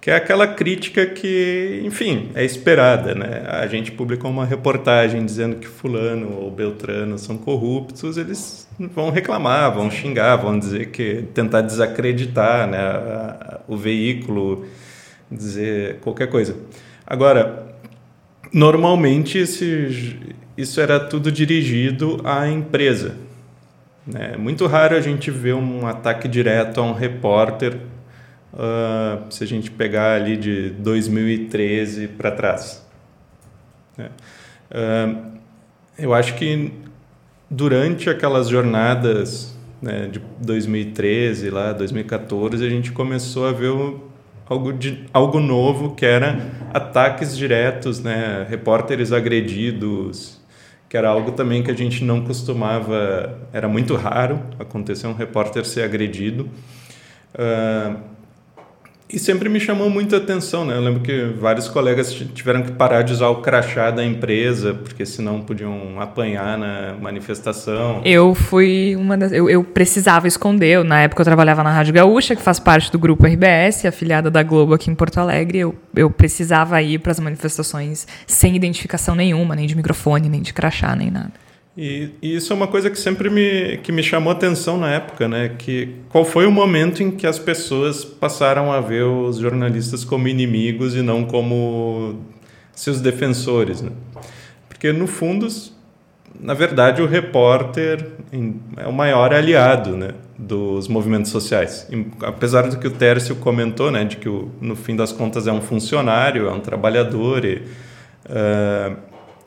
[0.00, 3.14] que é aquela crítica que, enfim, é esperada.
[3.14, 3.44] Né?
[3.46, 9.74] A gente publicou uma reportagem dizendo que fulano ou beltrano são corruptos, eles vão reclamar,
[9.74, 12.78] vão xingar, vão dizer que tentar desacreditar né,
[13.68, 14.64] o veículo,
[15.30, 16.56] dizer qualquer coisa.
[17.06, 17.74] Agora,
[18.52, 20.18] normalmente esse,
[20.56, 23.16] isso era tudo dirigido à empresa.
[24.14, 27.76] É muito raro a gente ver um ataque direto a um repórter,
[28.52, 32.86] uh, se a gente pegar ali de 2013 para trás.
[33.98, 34.06] É.
[34.70, 35.30] Uh,
[35.98, 36.72] eu acho que
[37.50, 44.10] durante aquelas jornadas né, de 2013, lá 2014, a gente começou a ver o,
[44.48, 50.40] algo, de, algo novo que era ataques diretos, né, repórteres agredidos,
[50.88, 55.64] que era algo também que a gente não costumava, era muito raro acontecer um repórter
[55.64, 56.48] ser agredido.
[57.34, 58.10] Uh,
[59.12, 60.76] e sempre me chamou muita atenção, né?
[60.76, 65.04] Eu lembro que vários colegas tiveram que parar de usar o crachá da empresa, porque
[65.04, 68.02] senão podiam apanhar na manifestação.
[68.04, 69.32] Eu fui uma das.
[69.32, 70.84] Eu, eu precisava esconder.
[70.84, 74.42] Na época eu trabalhava na Rádio Gaúcha, que faz parte do grupo RBS, afiliada da
[74.42, 75.58] Globo aqui em Porto Alegre.
[75.58, 80.52] Eu, eu precisava ir para as manifestações sem identificação nenhuma, nem de microfone, nem de
[80.52, 81.49] crachá, nem nada.
[81.80, 85.26] E, e, isso é uma coisa que sempre me, que me chamou atenção na época,
[85.26, 85.52] né?
[85.56, 90.28] Que qual foi o momento em que as pessoas passaram a ver os jornalistas como
[90.28, 92.20] inimigos e não como
[92.74, 93.92] seus defensores, né?
[94.68, 95.48] Porque no fundo,
[96.38, 98.08] na verdade, o repórter
[98.76, 100.10] é o maior aliado, né?
[100.38, 101.88] Dos movimentos sociais.
[101.90, 104.04] E, apesar do que o Tércio comentou, né?
[104.04, 107.62] De que o, no fim das contas é um funcionário, é um trabalhador e
[108.26, 108.96] uh,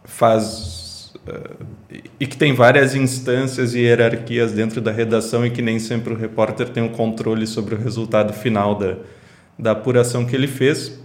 [0.04, 0.82] faz
[2.20, 6.18] e que tem várias instâncias e hierarquias dentro da redação e que nem sempre o
[6.18, 8.96] repórter tem o um controle sobre o resultado final da,
[9.58, 11.00] da apuração que ele fez.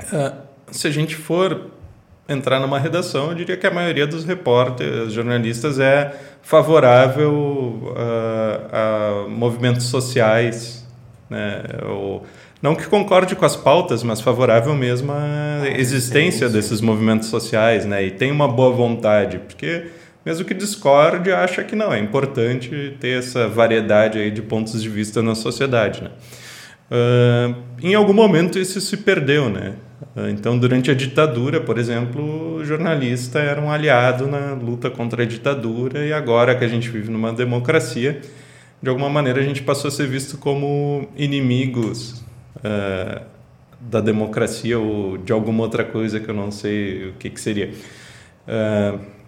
[0.00, 0.32] Uh,
[0.70, 1.70] se a gente for
[2.28, 9.28] entrar numa redação, eu diria que a maioria dos repórteres, jornalistas, é favorável uh, a
[9.28, 10.86] movimentos sociais,
[11.28, 11.62] né?
[11.88, 12.24] Ou,
[12.60, 18.04] não que concorde com as pautas, mas favorável mesmo à existência desses movimentos sociais, né?
[18.04, 19.86] E tem uma boa vontade, porque
[20.24, 24.88] mesmo que discorde, acha que não, é importante ter essa variedade aí de pontos de
[24.88, 26.10] vista na sociedade, né?
[26.90, 29.74] Uh, em algum momento isso se perdeu, né?
[30.14, 35.22] Uh, então, durante a ditadura, por exemplo, o jornalista era um aliado na luta contra
[35.22, 38.20] a ditadura e agora que a gente vive numa democracia,
[38.82, 42.22] de alguma maneira a gente passou a ser visto como inimigos
[42.56, 43.22] uh,
[43.80, 47.70] da democracia ou de alguma outra coisa que eu não sei o que, que seria.
[48.46, 49.21] Uh,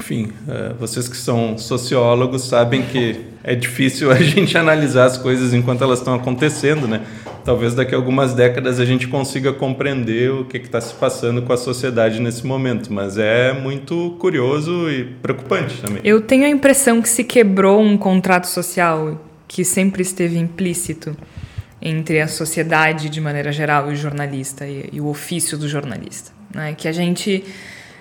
[0.00, 5.52] enfim, uh, vocês que são sociólogos sabem que é difícil a gente analisar as coisas
[5.52, 7.02] enquanto elas estão acontecendo, né?
[7.44, 11.52] Talvez daqui a algumas décadas a gente consiga compreender o que está se passando com
[11.52, 16.00] a sociedade nesse momento, mas é muito curioso e preocupante também.
[16.02, 21.16] Eu tenho a impressão que se quebrou um contrato social que sempre esteve implícito
[21.82, 26.30] entre a sociedade de maneira geral e o jornalista e, e o ofício do jornalista,
[26.54, 26.74] né?
[26.74, 27.44] Que a gente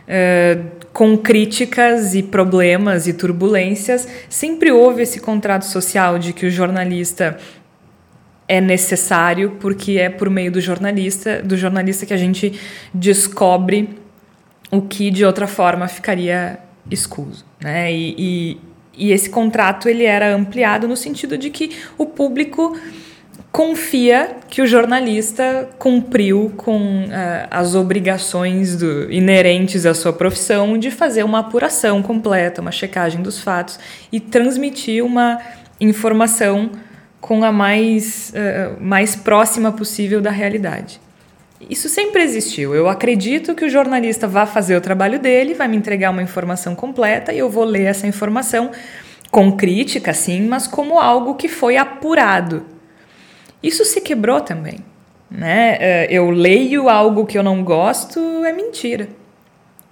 [0.10, 6.52] uh, com críticas e problemas e turbulências sempre houve esse contrato social de que o
[6.52, 7.40] jornalista
[8.46, 12.60] é necessário porque é por meio do jornalista do jornalista que a gente
[12.94, 13.98] descobre
[14.70, 16.60] o que de outra forma ficaria
[16.92, 17.94] escuso, né?
[17.94, 18.58] E, e,
[18.98, 22.78] e esse contrato ele era ampliado no sentido de que o público
[23.52, 27.10] confia que o jornalista cumpriu com uh,
[27.50, 33.40] as obrigações do, inerentes à sua profissão de fazer uma apuração completa, uma checagem dos
[33.40, 33.80] fatos
[34.12, 35.40] e transmitir uma
[35.82, 36.70] informação
[37.20, 41.02] com a mais, uh, mais próxima possível da realidade.
[41.70, 42.74] Isso sempre existiu.
[42.74, 46.74] Eu acredito que o jornalista vai fazer o trabalho dele, vai me entregar uma informação
[46.76, 48.72] completa e eu vou ler essa informação
[49.30, 52.79] com crítica, sim, mas como algo que foi apurado
[53.62, 54.80] isso se quebrou também.
[55.30, 55.78] Né?
[55.80, 59.08] É, eu leio algo que eu não gosto, é mentira.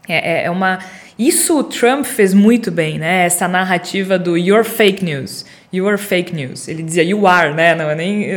[0.07, 0.79] É, é, é uma.
[1.19, 3.25] Isso o Trump fez muito bem, né?
[3.25, 5.45] Essa narrativa do you're fake news.
[5.71, 6.67] You are fake news.
[6.67, 7.75] Ele dizia you are, né?
[7.75, 8.27] Não, nem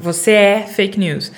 [0.00, 1.32] você é fake news.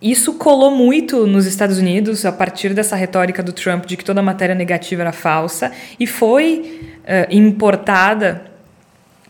[0.00, 4.22] Isso colou muito nos Estados Unidos a partir dessa retórica do Trump de que toda
[4.22, 8.44] matéria negativa era falsa e foi uh, importada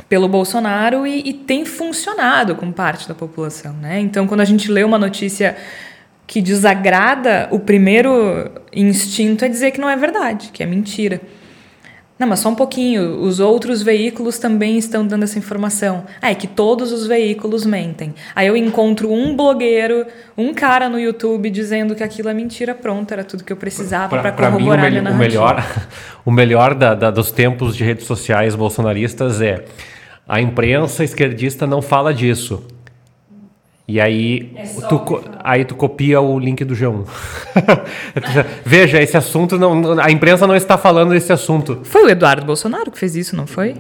[0.09, 3.75] pelo Bolsonaro e, e, tem funcionado com parte da população.
[3.75, 4.01] Né?
[4.01, 5.57] Então, quando a gente lê uma notícia
[6.27, 11.21] que desagrada, o primeiro instinto é dizer que não é verdade, que é mentira.
[12.19, 13.21] Não, mas só um pouquinho.
[13.21, 16.05] Os outros veículos também estão dando essa informação.
[16.21, 18.13] Ah, é que todos os veículos mentem.
[18.35, 20.05] Aí eu encontro um blogueiro,
[20.37, 22.75] um cara no YouTube dizendo que aquilo é mentira.
[22.75, 25.65] Pronto, era tudo que eu precisava para corroborar mim, o, me o melhor,
[26.27, 29.65] o melhor da, da, dos tempos de redes sociais bolsonaristas é
[30.29, 32.63] a imprensa esquerdista não fala disso.
[33.91, 34.53] E aí,
[34.91, 37.07] tu, co- aí tu copia o link do G1.
[38.63, 39.99] Veja, esse assunto não.
[39.99, 41.81] A imprensa não está falando desse assunto.
[41.85, 43.77] Foi o Eduardo Bolsonaro que fez isso, não foi?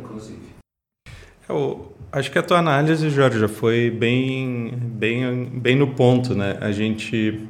[1.47, 6.57] Eu acho que a tua análise, Jorge, já foi bem, bem, bem no ponto, né?
[6.61, 7.41] A gente...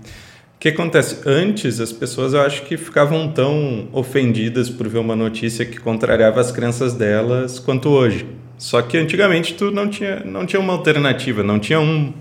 [0.57, 1.21] O que acontece?
[1.25, 6.41] Antes, as pessoas, eu acho que ficavam tão ofendidas por ver uma notícia que contrariava
[6.41, 8.27] as crenças delas quanto hoje.
[8.59, 12.13] Só que antigamente tu não tinha, não tinha uma alternativa, não tinha um,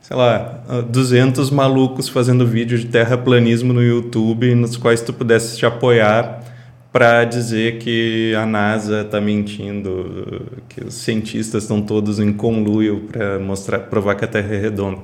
[0.00, 5.66] sei lá, 200 malucos fazendo vídeo de terraplanismo no YouTube nos quais tu pudesse te
[5.66, 6.42] apoiar
[6.90, 13.38] para dizer que a NASA está mentindo, que os cientistas estão todos em conluio para
[13.38, 14.98] mostrar, provar que a Terra é redonda.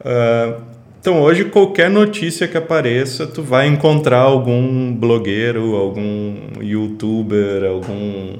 [0.00, 0.60] Uh,
[1.00, 8.36] então hoje qualquer notícia que apareça, tu vai encontrar algum blogueiro, algum YouTuber, algum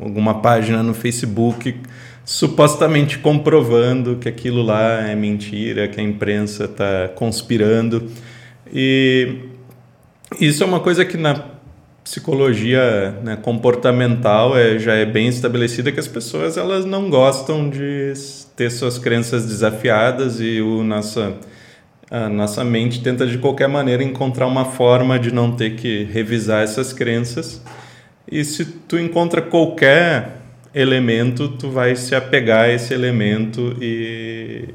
[0.00, 1.74] alguma página no Facebook
[2.24, 8.10] supostamente comprovando que aquilo lá é mentira, que a imprensa está conspirando.
[8.72, 9.42] E
[10.40, 11.56] isso é uma coisa que na
[12.02, 18.12] psicologia né, comportamental é, já é bem estabelecida que as pessoas elas não gostam de
[18.56, 21.34] ter suas crenças desafiadas e o nossa
[22.08, 26.62] a nossa mente tenta de qualquer maneira encontrar uma forma de não ter que revisar
[26.62, 27.60] essas crenças
[28.30, 30.36] e se tu encontra qualquer
[30.74, 34.68] elemento, tu vai se apegar a esse elemento e,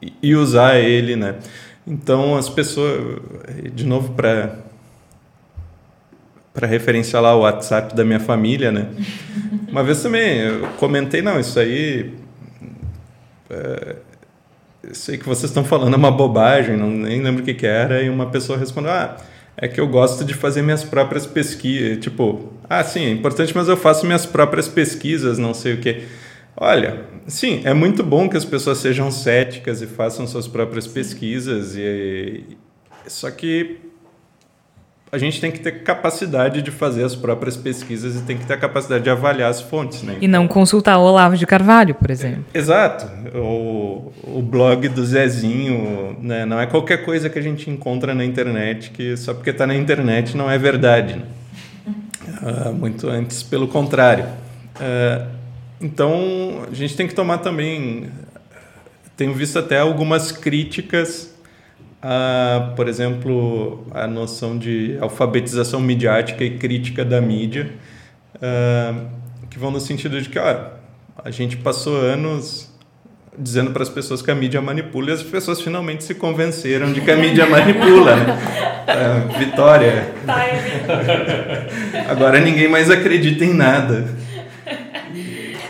[0.00, 1.36] e, e usar ele, né?
[1.86, 3.20] Então as pessoas,
[3.74, 4.70] de novo para
[6.52, 8.88] para referenciar lá o WhatsApp da minha família, né?
[9.70, 12.12] Uma vez também eu comentei, não, isso aí
[13.48, 13.96] é,
[14.92, 18.02] sei que vocês estão falando é uma bobagem, não nem lembro o que, que era,
[18.02, 19.16] e uma pessoa respondeu, ah,
[19.56, 23.66] é que eu gosto de fazer minhas próprias pesquisas, tipo, ah, sim, é importante, mas
[23.66, 26.04] eu faço minhas próprias pesquisas, não sei o que.
[26.56, 31.74] Olha, sim, é muito bom que as pessoas sejam céticas e façam suas próprias pesquisas,
[31.74, 32.44] e
[33.08, 33.80] só que
[35.10, 38.54] a gente tem que ter capacidade de fazer as próprias pesquisas e tem que ter
[38.54, 40.18] a capacidade de avaliar as fontes, né?
[40.20, 42.44] E não consultar o Olavo de Carvalho, por exemplo.
[42.54, 43.04] Exato.
[43.36, 46.46] O, o blog do Zezinho, né?
[46.46, 49.74] não é qualquer coisa que a gente encontra na internet que só porque está na
[49.74, 51.16] internet não é verdade.
[51.16, 51.22] Né?
[52.42, 54.24] Uh, muito antes, pelo contrário.
[54.76, 55.28] Uh,
[55.80, 58.10] então, a gente tem que tomar também.
[59.16, 61.34] Tenho visto até algumas críticas
[62.02, 67.70] a, por exemplo, a noção de alfabetização midiática e crítica da mídia,
[69.50, 70.70] que vão no sentido de que ó,
[71.22, 72.69] a gente passou anos
[73.38, 77.00] dizendo para as pessoas que a mídia manipula e as pessoas finalmente se convenceram de
[77.00, 78.16] que a mídia manipula.
[78.16, 78.38] Né?
[78.90, 80.12] Uh, vitória.
[82.08, 84.08] Agora ninguém mais acredita em nada.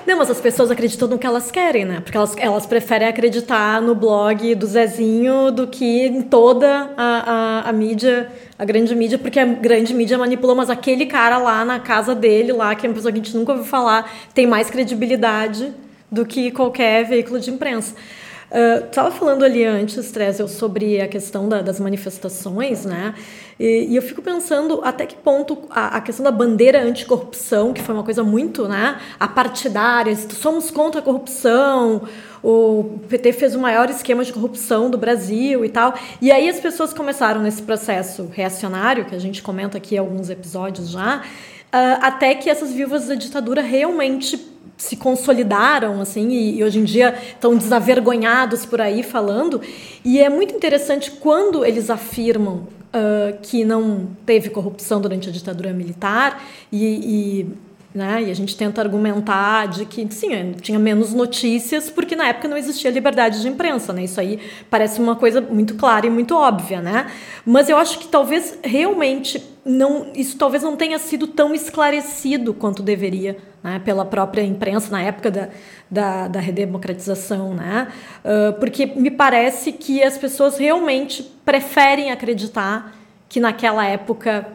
[0.07, 2.01] Não, mas as pessoas acreditam no que elas querem, né?
[2.01, 7.69] Porque elas, elas preferem acreditar no blog do Zezinho do que em toda a, a,
[7.69, 11.79] a mídia, a grande mídia, porque a grande mídia manipula, mas aquele cara lá na
[11.79, 14.69] casa dele, lá, que é uma pessoa que a gente nunca ouviu falar, tem mais
[14.69, 15.73] credibilidade
[16.11, 17.95] do que qualquer veículo de imprensa.
[18.87, 23.15] Estava uh, falando ali antes, Trezel, sobre a questão da, das manifestações, né?
[23.61, 27.81] E, e, eu fico pensando até que ponto a, a, questão da bandeira anticorrupção, que
[27.81, 32.09] foi uma coisa muito né, apartidária, somos contra a corrupção,
[32.43, 35.95] o PT fez o maior esquema de corrupção do Brasil e tal.
[36.21, 40.91] E aí as pessoas começaram nesse processo reacionário, que a gente comenta aqui alguns episódios
[40.91, 41.23] já,
[41.73, 47.14] até que essas vivas da ditadura realmente se consolidaram assim e, e, hoje em dia
[47.33, 49.61] estão desavergonhados por aí falando
[50.03, 55.73] e é muito interessante quando eles afirmam uh, que não teve corrupção durante a ditadura
[55.73, 56.43] militar
[56.73, 56.87] e,
[57.43, 58.23] e né?
[58.23, 62.57] E a gente tenta argumentar de que, sim, tinha menos notícias porque na época não
[62.57, 64.05] existia liberdade de imprensa, né?
[64.05, 64.39] Isso aí
[64.71, 67.11] parece uma coisa muito clara e muito óbvia, né?
[67.45, 72.83] Mas eu acho que talvez realmente não, isso talvez não tenha sido tão esclarecido quanto
[72.83, 73.81] deveria, né?
[73.85, 75.49] Pela própria imprensa na época da,
[75.91, 77.89] da, da redemocratização, né?
[78.25, 82.97] Uh, porque me parece que as pessoas realmente preferem acreditar
[83.29, 84.47] que naquela época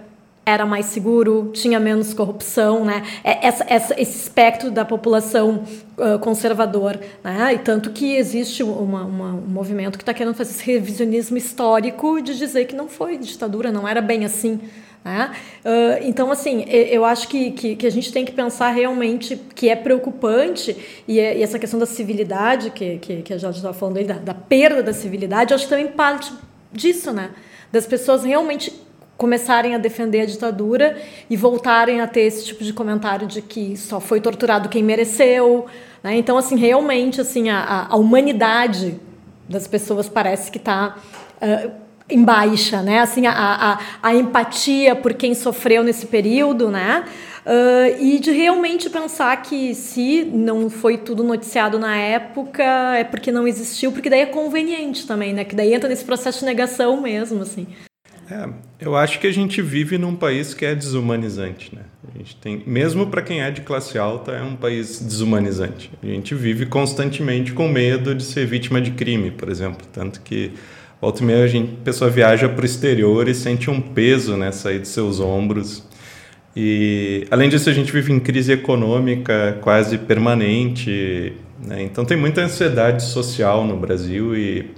[0.45, 3.03] era mais seguro, tinha menos corrupção, né?
[3.23, 5.63] Essa, essa, esse espectro da população
[5.97, 7.53] uh, conservador, né?
[7.53, 12.21] E tanto que existe uma, uma, um movimento que está querendo fazer esse revisionismo histórico
[12.21, 14.59] de dizer que não foi ditadura, não era bem assim.
[15.05, 15.31] Né?
[15.63, 19.69] Uh, então, assim, eu acho que, que, que, a gente tem que pensar realmente que
[19.69, 20.75] é preocupante
[21.07, 24.15] e, e essa questão da civilidade, que, que, que a Jorge estava falando aí, da,
[24.15, 26.33] da perda da civilidade, eu acho que também parte
[26.73, 27.29] disso, né?
[27.71, 28.73] Das pessoas realmente
[29.15, 30.99] começarem a defender a ditadura
[31.29, 35.67] e voltarem a ter esse tipo de comentário de que só foi torturado quem mereceu,
[36.01, 36.15] né?
[36.17, 38.99] Então assim realmente assim a, a humanidade
[39.47, 40.97] das pessoas parece que está
[41.37, 42.99] uh, em baixa, né?
[42.99, 47.05] Assim, a, a, a, empatia por quem sofreu nesse período, né?
[47.45, 52.63] Uh, e de realmente pensar que se não foi tudo noticiado na época
[52.95, 55.43] é porque não existiu, porque daí é conveniente também, né?
[55.43, 57.67] Que daí entra nesse processo de negação mesmo, assim.
[58.29, 58.49] É,
[58.79, 61.83] eu acho que a gente vive num país que é desumanizante, né?
[62.13, 65.91] A gente tem, mesmo para quem é de classe alta, é um país desumanizante.
[66.01, 70.53] A gente vive constantemente com medo de ser vítima de crime, por exemplo, tanto que
[71.01, 74.35] volta e meia a, gente, a pessoa viaja para o exterior e sente um peso
[74.37, 75.83] né, sair de seus ombros
[76.55, 81.33] e, além disso, a gente vive em crise econômica quase permanente.
[81.61, 81.83] Né?
[81.83, 84.71] Então, tem muita ansiedade social no Brasil e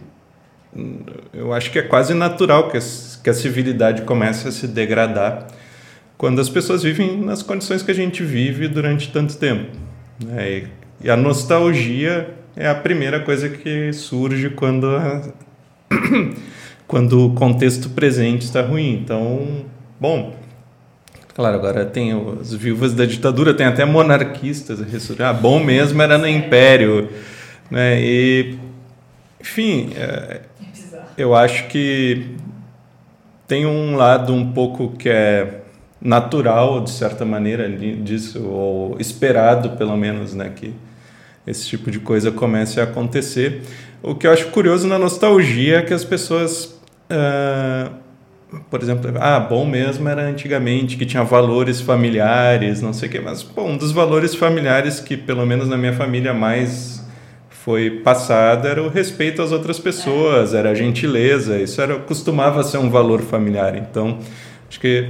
[0.76, 0.99] hum,
[1.32, 2.82] eu acho que é quase natural que a,
[3.24, 5.47] que a civilidade comece a se degradar
[6.18, 9.78] quando as pessoas vivem nas condições que a gente vive durante tanto tempo.
[10.26, 10.63] Né?
[11.03, 14.88] E, a nostalgia é a primeira coisa que surge quando,
[16.87, 18.99] quando o contexto presente está ruim.
[19.03, 19.65] Então,
[19.99, 20.33] bom,
[21.37, 24.79] Claro, agora tem as viúvas da ditadura, tem até monarquistas.
[25.19, 27.09] Ah, bom mesmo era no Império.
[27.69, 28.01] Né?
[28.01, 28.57] E,
[29.39, 30.41] enfim, é,
[31.15, 32.35] eu acho que
[33.47, 35.61] tem um lado um pouco que é
[36.01, 40.51] natural, de certa maneira, disso, ou esperado, pelo menos, né?
[40.55, 40.73] que
[41.45, 43.61] esse tipo de coisa comece a acontecer.
[44.01, 46.79] O que eu acho curioso na nostalgia é que as pessoas.
[47.09, 47.91] Uh,
[48.69, 53.19] por exemplo, ah, bom mesmo era antigamente, que tinha valores familiares, não sei o quê,
[53.19, 57.05] mas um dos valores familiares que, pelo menos na minha família, mais
[57.67, 62.77] foi passado era o respeito às outras pessoas, era a gentileza, isso era costumava ser
[62.77, 63.75] um valor familiar.
[63.75, 64.19] Então,
[64.70, 65.09] Acho que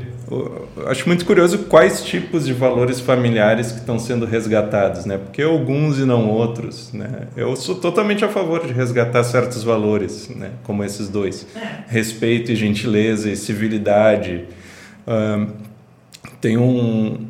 [0.86, 5.18] acho muito curioso quais tipos de valores familiares que estão sendo resgatados, né?
[5.18, 7.28] Porque alguns e não outros, né?
[7.36, 10.52] Eu sou totalmente a favor de resgatar certos valores, né?
[10.64, 11.48] Como esses dois:
[11.88, 14.46] respeito e gentileza e civilidade.
[15.08, 15.48] Um,
[16.40, 17.26] tem um,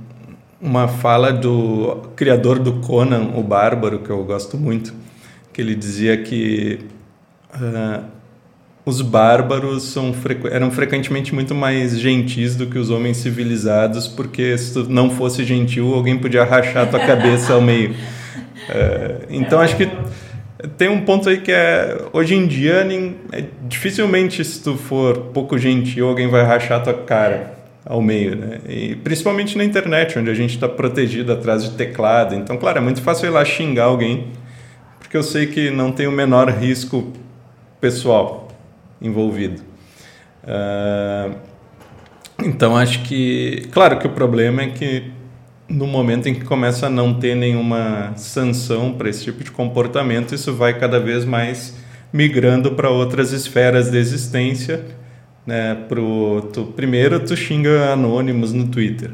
[0.60, 4.94] uma fala do criador do Conan, o Bárbaro, que eu gosto muito,
[5.54, 6.80] que ele dizia que
[7.56, 8.04] uh,
[8.88, 10.16] os bárbaros são
[10.50, 15.44] eram frequentemente muito mais gentis do que os homens civilizados, porque se tu não fosse
[15.44, 17.94] gentil, alguém podia rachar tua cabeça ao meio.
[18.70, 19.88] É, então acho que
[20.78, 22.86] tem um ponto aí que é hoje em dia
[23.32, 27.54] é, dificilmente se tu for pouco gentil, alguém vai rachar tua cara
[27.86, 28.60] ao meio, né?
[28.68, 32.36] E principalmente na internet, onde a gente está protegido atrás de teclado.
[32.36, 34.28] Então, claro, é muito fácil ir lá xingar alguém,
[35.00, 37.14] porque eu sei que não tem o menor risco
[37.80, 38.47] pessoal
[39.02, 39.62] envolvido.
[40.44, 41.36] Uh,
[42.44, 45.12] então acho que, claro que o problema é que
[45.70, 50.34] no momento em que começa a não ter nenhuma sanção para esse tipo de comportamento,
[50.34, 51.76] isso vai cada vez mais
[52.12, 54.86] migrando para outras esferas de existência.
[55.46, 59.12] Né, pro, tu, primeiro tu xinga anônimos no Twitter,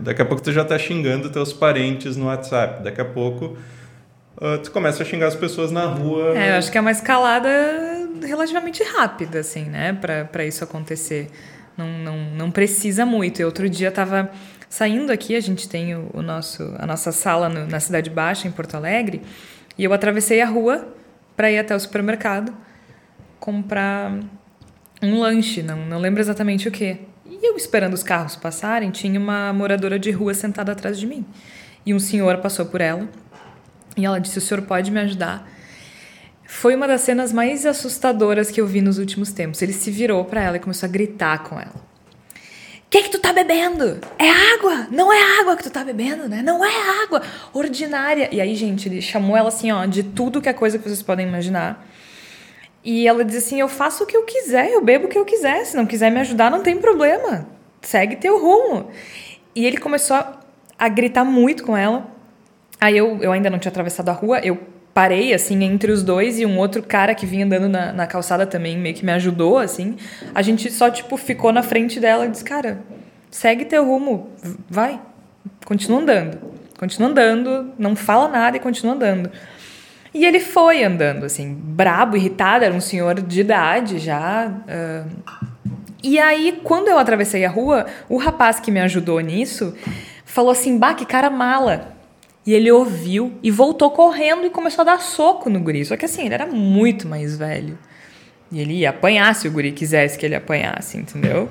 [0.00, 3.56] daqui a pouco tu já está xingando teus parentes no WhatsApp, daqui a pouco
[4.36, 6.38] uh, tu começa a xingar as pessoas na rua.
[6.38, 7.48] É, eu acho que é uma escalada
[8.20, 11.30] relativamente rápida, assim, né, para isso acontecer.
[11.76, 13.40] Não, não, não precisa muito.
[13.40, 14.30] E outro dia estava
[14.68, 18.48] saindo aqui, a gente tem o, o nosso, a nossa sala no, na Cidade Baixa,
[18.48, 19.22] em Porto Alegre,
[19.76, 20.94] e eu atravessei a rua
[21.36, 22.54] para ir até o supermercado
[23.40, 24.12] comprar
[25.02, 27.00] um lanche, não, não lembro exatamente o que.
[27.26, 31.26] E eu esperando os carros passarem, tinha uma moradora de rua sentada atrás de mim.
[31.84, 33.08] E um senhor passou por ela
[33.96, 35.50] e ela disse: O senhor pode me ajudar?
[36.54, 39.62] Foi uma das cenas mais assustadoras que eu vi nos últimos tempos.
[39.62, 41.74] Ele se virou para ela e começou a gritar com ela.
[42.90, 43.98] Que, que tu tá bebendo?
[44.18, 44.86] É água!
[44.90, 46.42] Não é água que tu tá bebendo, né?
[46.42, 47.22] Não é água
[47.54, 48.28] ordinária.
[48.30, 51.02] E aí, gente, ele chamou ela assim, ó, de tudo que é coisa que vocês
[51.02, 51.84] podem imaginar.
[52.84, 55.24] E ela diz assim: Eu faço o que eu quiser, eu bebo o que eu
[55.24, 55.64] quiser.
[55.64, 57.48] Se não quiser me ajudar, não tem problema.
[57.80, 58.90] Segue teu rumo.
[59.54, 60.22] E ele começou
[60.78, 62.06] a gritar muito com ela.
[62.78, 66.38] Aí eu, eu ainda não tinha atravessado a rua, eu parei, assim, entre os dois
[66.38, 69.58] e um outro cara que vinha andando na, na calçada também meio que me ajudou,
[69.58, 69.96] assim.
[70.34, 72.80] A gente só, tipo, ficou na frente dela e disse, cara,
[73.30, 74.30] segue teu rumo,
[74.68, 75.00] vai,
[75.64, 76.38] continua andando.
[76.78, 79.30] Continua andando, não fala nada e continua andando.
[80.12, 84.48] E ele foi andando, assim, brabo, irritado, era um senhor de idade já.
[84.48, 85.42] Uh...
[86.02, 89.74] E aí, quando eu atravessei a rua, o rapaz que me ajudou nisso
[90.24, 91.94] falou assim: Bah, que cara mala.
[92.44, 95.84] E ele ouviu e voltou correndo e começou a dar soco no guri.
[95.84, 97.78] Só que assim, ele era muito mais velho.
[98.50, 101.48] E ele ia apanhar se o guri quisesse que ele apanhasse, entendeu?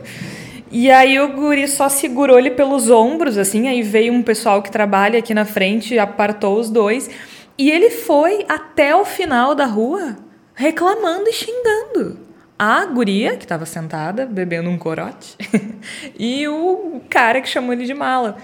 [0.71, 4.71] E aí o guri só segurou ele pelos ombros, assim, aí veio um pessoal que
[4.71, 7.09] trabalha aqui na frente, apartou os dois.
[7.57, 10.15] E ele foi até o final da rua
[10.55, 12.19] reclamando e xingando.
[12.57, 15.35] A guria, que estava sentada, bebendo um corote,
[16.17, 18.37] e o cara que chamou ele de mala.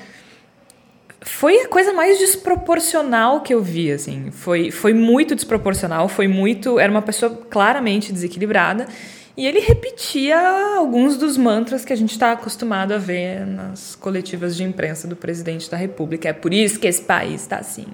[1.27, 4.31] Foi a coisa mais desproporcional que eu vi, assim.
[4.31, 6.79] Foi, foi muito desproporcional, foi muito.
[6.79, 8.87] Era uma pessoa claramente desequilibrada.
[9.35, 10.39] E ele repetia
[10.77, 15.15] alguns dos mantras que a gente está acostumado a ver nas coletivas de imprensa do
[15.15, 16.29] presidente da República.
[16.29, 17.85] É por isso que esse país está assim.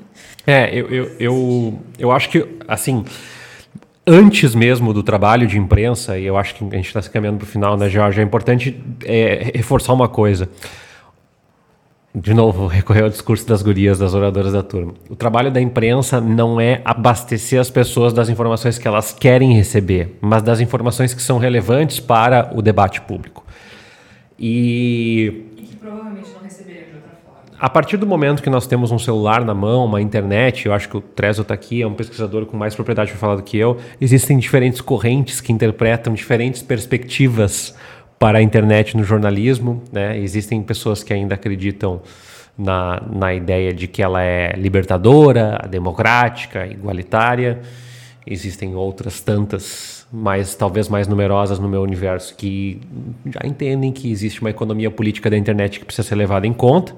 [0.48, 3.04] É, eu, eu, eu, eu acho que, assim,
[4.08, 7.40] antes mesmo do trabalho de imprensa, e eu acho que a gente está se caminhando
[7.40, 8.22] para o final, né, Jorge?
[8.22, 10.48] É importante é, reforçar uma coisa
[12.14, 14.94] de novo, recorrer ao discurso das gurias, das oradoras da turma.
[15.10, 20.18] O trabalho da imprensa não é abastecer as pessoas das informações que elas querem receber,
[20.22, 23.44] mas das informações que são relevantes para o debate público.
[24.40, 25.46] E.
[25.58, 27.40] E que provavelmente não de outra forma.
[27.60, 30.90] A partir do momento que nós temos um celular na mão, uma internet, eu acho
[30.90, 33.58] que o Trezo está aqui, é um pesquisador com mais propriedade para falar do que
[33.58, 37.76] eu, existem diferentes correntes que interpretam diferentes perspectivas
[38.24, 39.84] para a internet no jornalismo.
[39.92, 40.18] Né?
[40.18, 42.02] Existem pessoas que ainda acreditam
[42.58, 47.60] na, na ideia de que ela é libertadora, democrática, igualitária.
[48.26, 52.80] Existem outras tantas, mais talvez mais numerosas no meu universo, que
[53.26, 56.96] já entendem que existe uma economia política da internet que precisa ser levada em conta.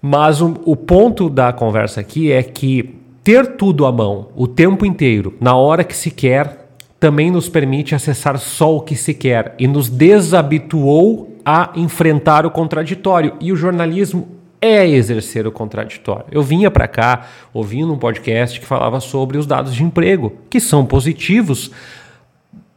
[0.00, 4.86] Mas o, o ponto da conversa aqui é que ter tudo à mão o tempo
[4.86, 6.61] inteiro, na hora que se quer,
[7.02, 12.50] também nos permite acessar só o que se quer e nos desabituou a enfrentar o
[12.52, 13.34] contraditório.
[13.40, 14.28] E o jornalismo
[14.60, 16.26] é exercer o contraditório.
[16.30, 20.60] Eu vinha para cá ouvindo um podcast que falava sobre os dados de emprego, que
[20.60, 21.72] são positivos,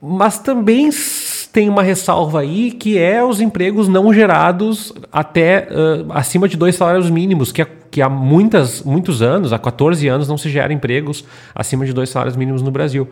[0.01, 0.89] mas também
[1.53, 6.75] tem uma ressalva aí que é os empregos não gerados até uh, acima de dois
[6.75, 10.73] salários mínimos, que, é, que há muitas, muitos anos, há 14 anos, não se gera
[10.73, 11.23] empregos
[11.53, 13.07] acima de dois salários mínimos no Brasil.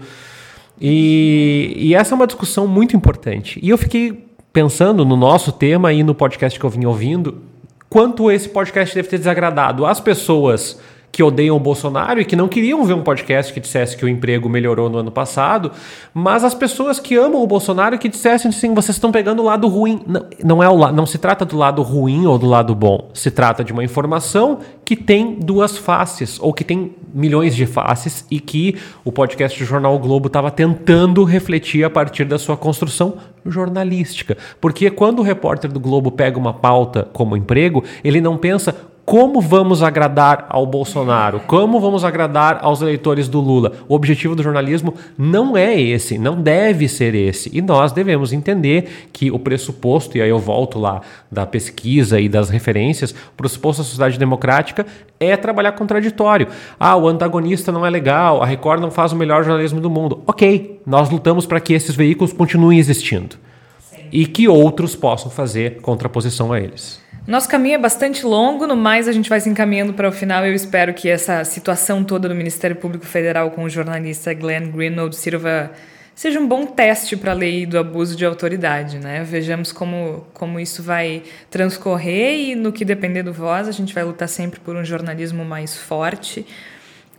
[0.86, 3.58] E, e essa é uma discussão muito importante.
[3.64, 7.42] E eu fiquei pensando no nosso tema e no podcast que eu vim ouvindo,
[7.90, 10.78] quanto esse podcast deve ter desagradado as pessoas
[11.14, 14.10] que odeiam o Bolsonaro e que não queriam ver um podcast que dissesse que o
[14.10, 15.72] emprego melhorou no ano passado,
[16.12, 19.68] mas as pessoas que amam o Bolsonaro que dissessem assim, vocês estão pegando o lado
[19.68, 20.02] ruim.
[20.08, 23.12] Não, não, é o, não se trata do lado ruim ou do lado bom.
[23.14, 28.26] Se trata de uma informação que tem duas faces, ou que tem milhões de faces,
[28.32, 28.76] e que
[29.06, 34.36] o podcast do Jornal o Globo estava tentando refletir a partir da sua construção jornalística.
[34.60, 39.42] Porque quando o repórter do Globo pega uma pauta como emprego, ele não pensa como
[39.42, 43.74] vamos agradar ao Bolsonaro, como vamos agradar aos eleitores do Lula.
[43.88, 47.50] O objetivo do jornalismo não é esse, não deve ser esse.
[47.54, 52.30] E nós devemos entender que o pressuposto, e aí eu volto lá da pesquisa e
[52.30, 54.86] das referências, o pressuposto da sociedade democrática
[55.20, 56.48] é trabalhar contraditório.
[56.80, 60.24] Ah, o antagonista não é legal, a Record não faz o melhor jornalismo do mundo.
[60.26, 63.36] Ok, nós lutamos para que esses veículos continuem existindo.
[63.80, 64.04] Sim.
[64.12, 67.03] E que outros possam fazer contraposição a eles.
[67.26, 70.46] Nosso caminho é bastante longo, no mais a gente vai se encaminhando para o final.
[70.46, 75.16] Eu espero que essa situação toda do Ministério Público Federal com o jornalista Glenn Greenwald
[75.16, 75.72] sirva
[76.14, 79.24] seja um bom teste para a lei do abuso de autoridade, né?
[79.24, 84.04] Vejamos como, como isso vai transcorrer e no que depender do Voz, a gente vai
[84.04, 86.46] lutar sempre por um jornalismo mais forte,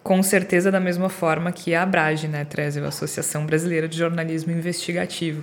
[0.03, 4.53] com certeza da mesma forma que a Abrage, né, Treze, a Associação Brasileira de Jornalismo
[4.53, 5.43] Investigativo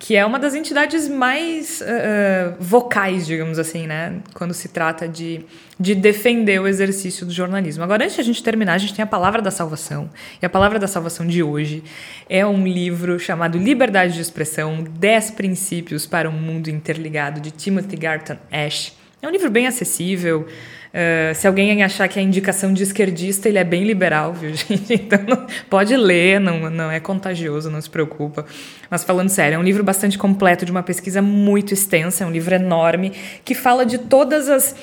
[0.00, 4.14] que é uma das entidades mais uh, vocais, digamos assim, né?
[4.32, 5.44] Quando se trata de,
[5.78, 7.84] de defender o exercício do jornalismo.
[7.84, 10.08] Agora, antes de a gente terminar, a gente tem a Palavra da Salvação.
[10.40, 11.84] E a Palavra da Salvação de hoje
[12.30, 17.96] é um livro chamado Liberdade de Expressão: 10 Princípios para um Mundo Interligado, de Timothy
[17.96, 18.96] Garton Ash.
[19.20, 20.48] É um livro bem acessível.
[20.90, 24.92] Uh, se alguém achar que é indicação de esquerdista, ele é bem liberal, viu, gente?
[24.92, 25.20] Então
[25.68, 28.44] pode ler, não, não é contagioso, não se preocupa.
[28.90, 32.30] Mas falando sério, é um livro bastante completo, de uma pesquisa muito extensa, é um
[32.30, 33.12] livro enorme,
[33.44, 34.74] que fala de todas as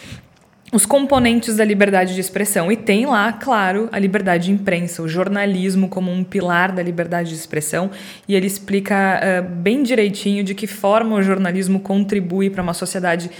[0.71, 2.69] os componentes da liberdade de expressão.
[2.69, 7.29] E tem lá, claro, a liberdade de imprensa, o jornalismo como um pilar da liberdade
[7.29, 7.89] de expressão.
[8.27, 13.31] E ele explica uh, bem direitinho de que forma o jornalismo contribui para uma sociedade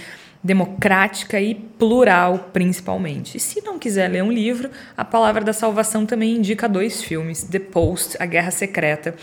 [0.42, 3.36] democrática e plural, principalmente.
[3.36, 7.42] E se não quiser ler um livro, a Palavra da Salvação também indica dois filmes:
[7.42, 9.14] The Post, A Guerra Secreta.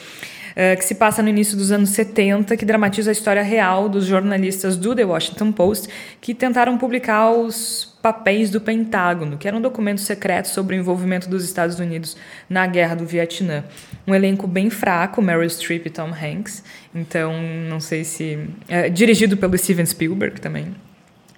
[0.51, 4.05] Uh, que se passa no início dos anos 70, que dramatiza a história real dos
[4.05, 5.89] jornalistas do The Washington Post
[6.21, 11.27] que tentaram publicar os papéis do Pentágono, que era um documento secreto sobre o envolvimento
[11.27, 12.15] dos Estados Unidos
[12.49, 13.65] na Guerra do Vietnã.
[14.07, 16.63] Um elenco bem fraco, Meryl Streep e Tom Hanks,
[16.93, 17.33] então
[17.69, 18.47] não sei se.
[18.69, 20.73] É, dirigido pelo Steven Spielberg também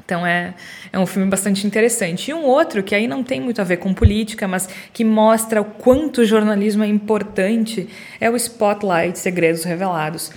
[0.08, 0.54] Então é,
[0.94, 2.32] é um filme bastante interessante.
[2.32, 5.62] E um outro que aí não tem muito a ver com política, mas que mostra
[5.62, 10.32] o quanto o jornalismo é importante, é o Spotlight Segredos Revelados,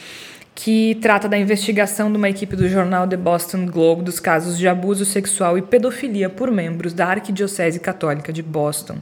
[0.57, 4.67] que trata da investigação de uma equipe do jornal The Boston Globe dos casos de
[4.67, 8.99] abuso sexual e pedofilia por membros da Arquidiocese Católica de Boston.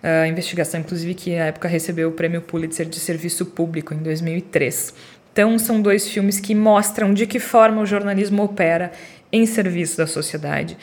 [0.00, 4.94] A investigação, inclusive, que na época recebeu o prêmio Pulitzer de Serviço Público em 2003.
[5.32, 8.90] Então, são dois filmes que mostram de que forma o jornalismo opera
[9.32, 10.76] em serviço da sociedade.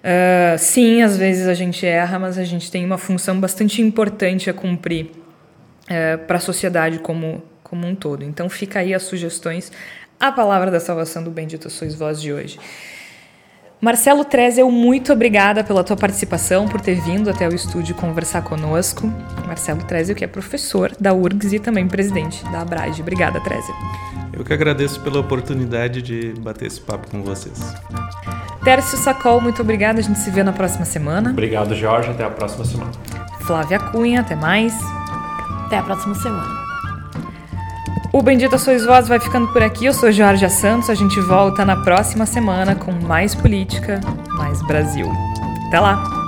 [0.00, 4.48] Uh, sim, às vezes a gente erra, mas a gente tem uma função bastante importante
[4.48, 8.24] a cumprir uh, para a sociedade como, como um todo.
[8.24, 9.70] Então fica aí as sugestões,
[10.18, 12.58] a palavra da salvação do Bendito Sois Vós de hoje.
[13.80, 19.10] Marcelo Trezel, muito obrigada pela tua participação, por ter vindo até o estúdio conversar conosco.
[19.46, 23.00] Marcelo Trezel, que é professor da URGS e também presidente da Abrage.
[23.00, 23.74] Obrigada, Trezel.
[24.34, 27.74] Eu que agradeço pela oportunidade de bater esse papo com vocês.
[28.62, 29.98] Tércio Sacol, muito obrigada.
[29.98, 31.30] A gente se vê na próxima semana.
[31.30, 32.10] Obrigado, Jorge.
[32.10, 32.92] Até a próxima semana.
[33.40, 34.74] Flávia Cunha, até mais.
[35.66, 36.59] Até a próxima semana.
[38.12, 39.86] O Bendita Sois Vós vai ficando por aqui.
[39.86, 40.90] Eu sou Jorge Santos.
[40.90, 44.00] A gente volta na próxima semana com mais política,
[44.36, 45.10] mais Brasil.
[45.68, 46.19] Até lá!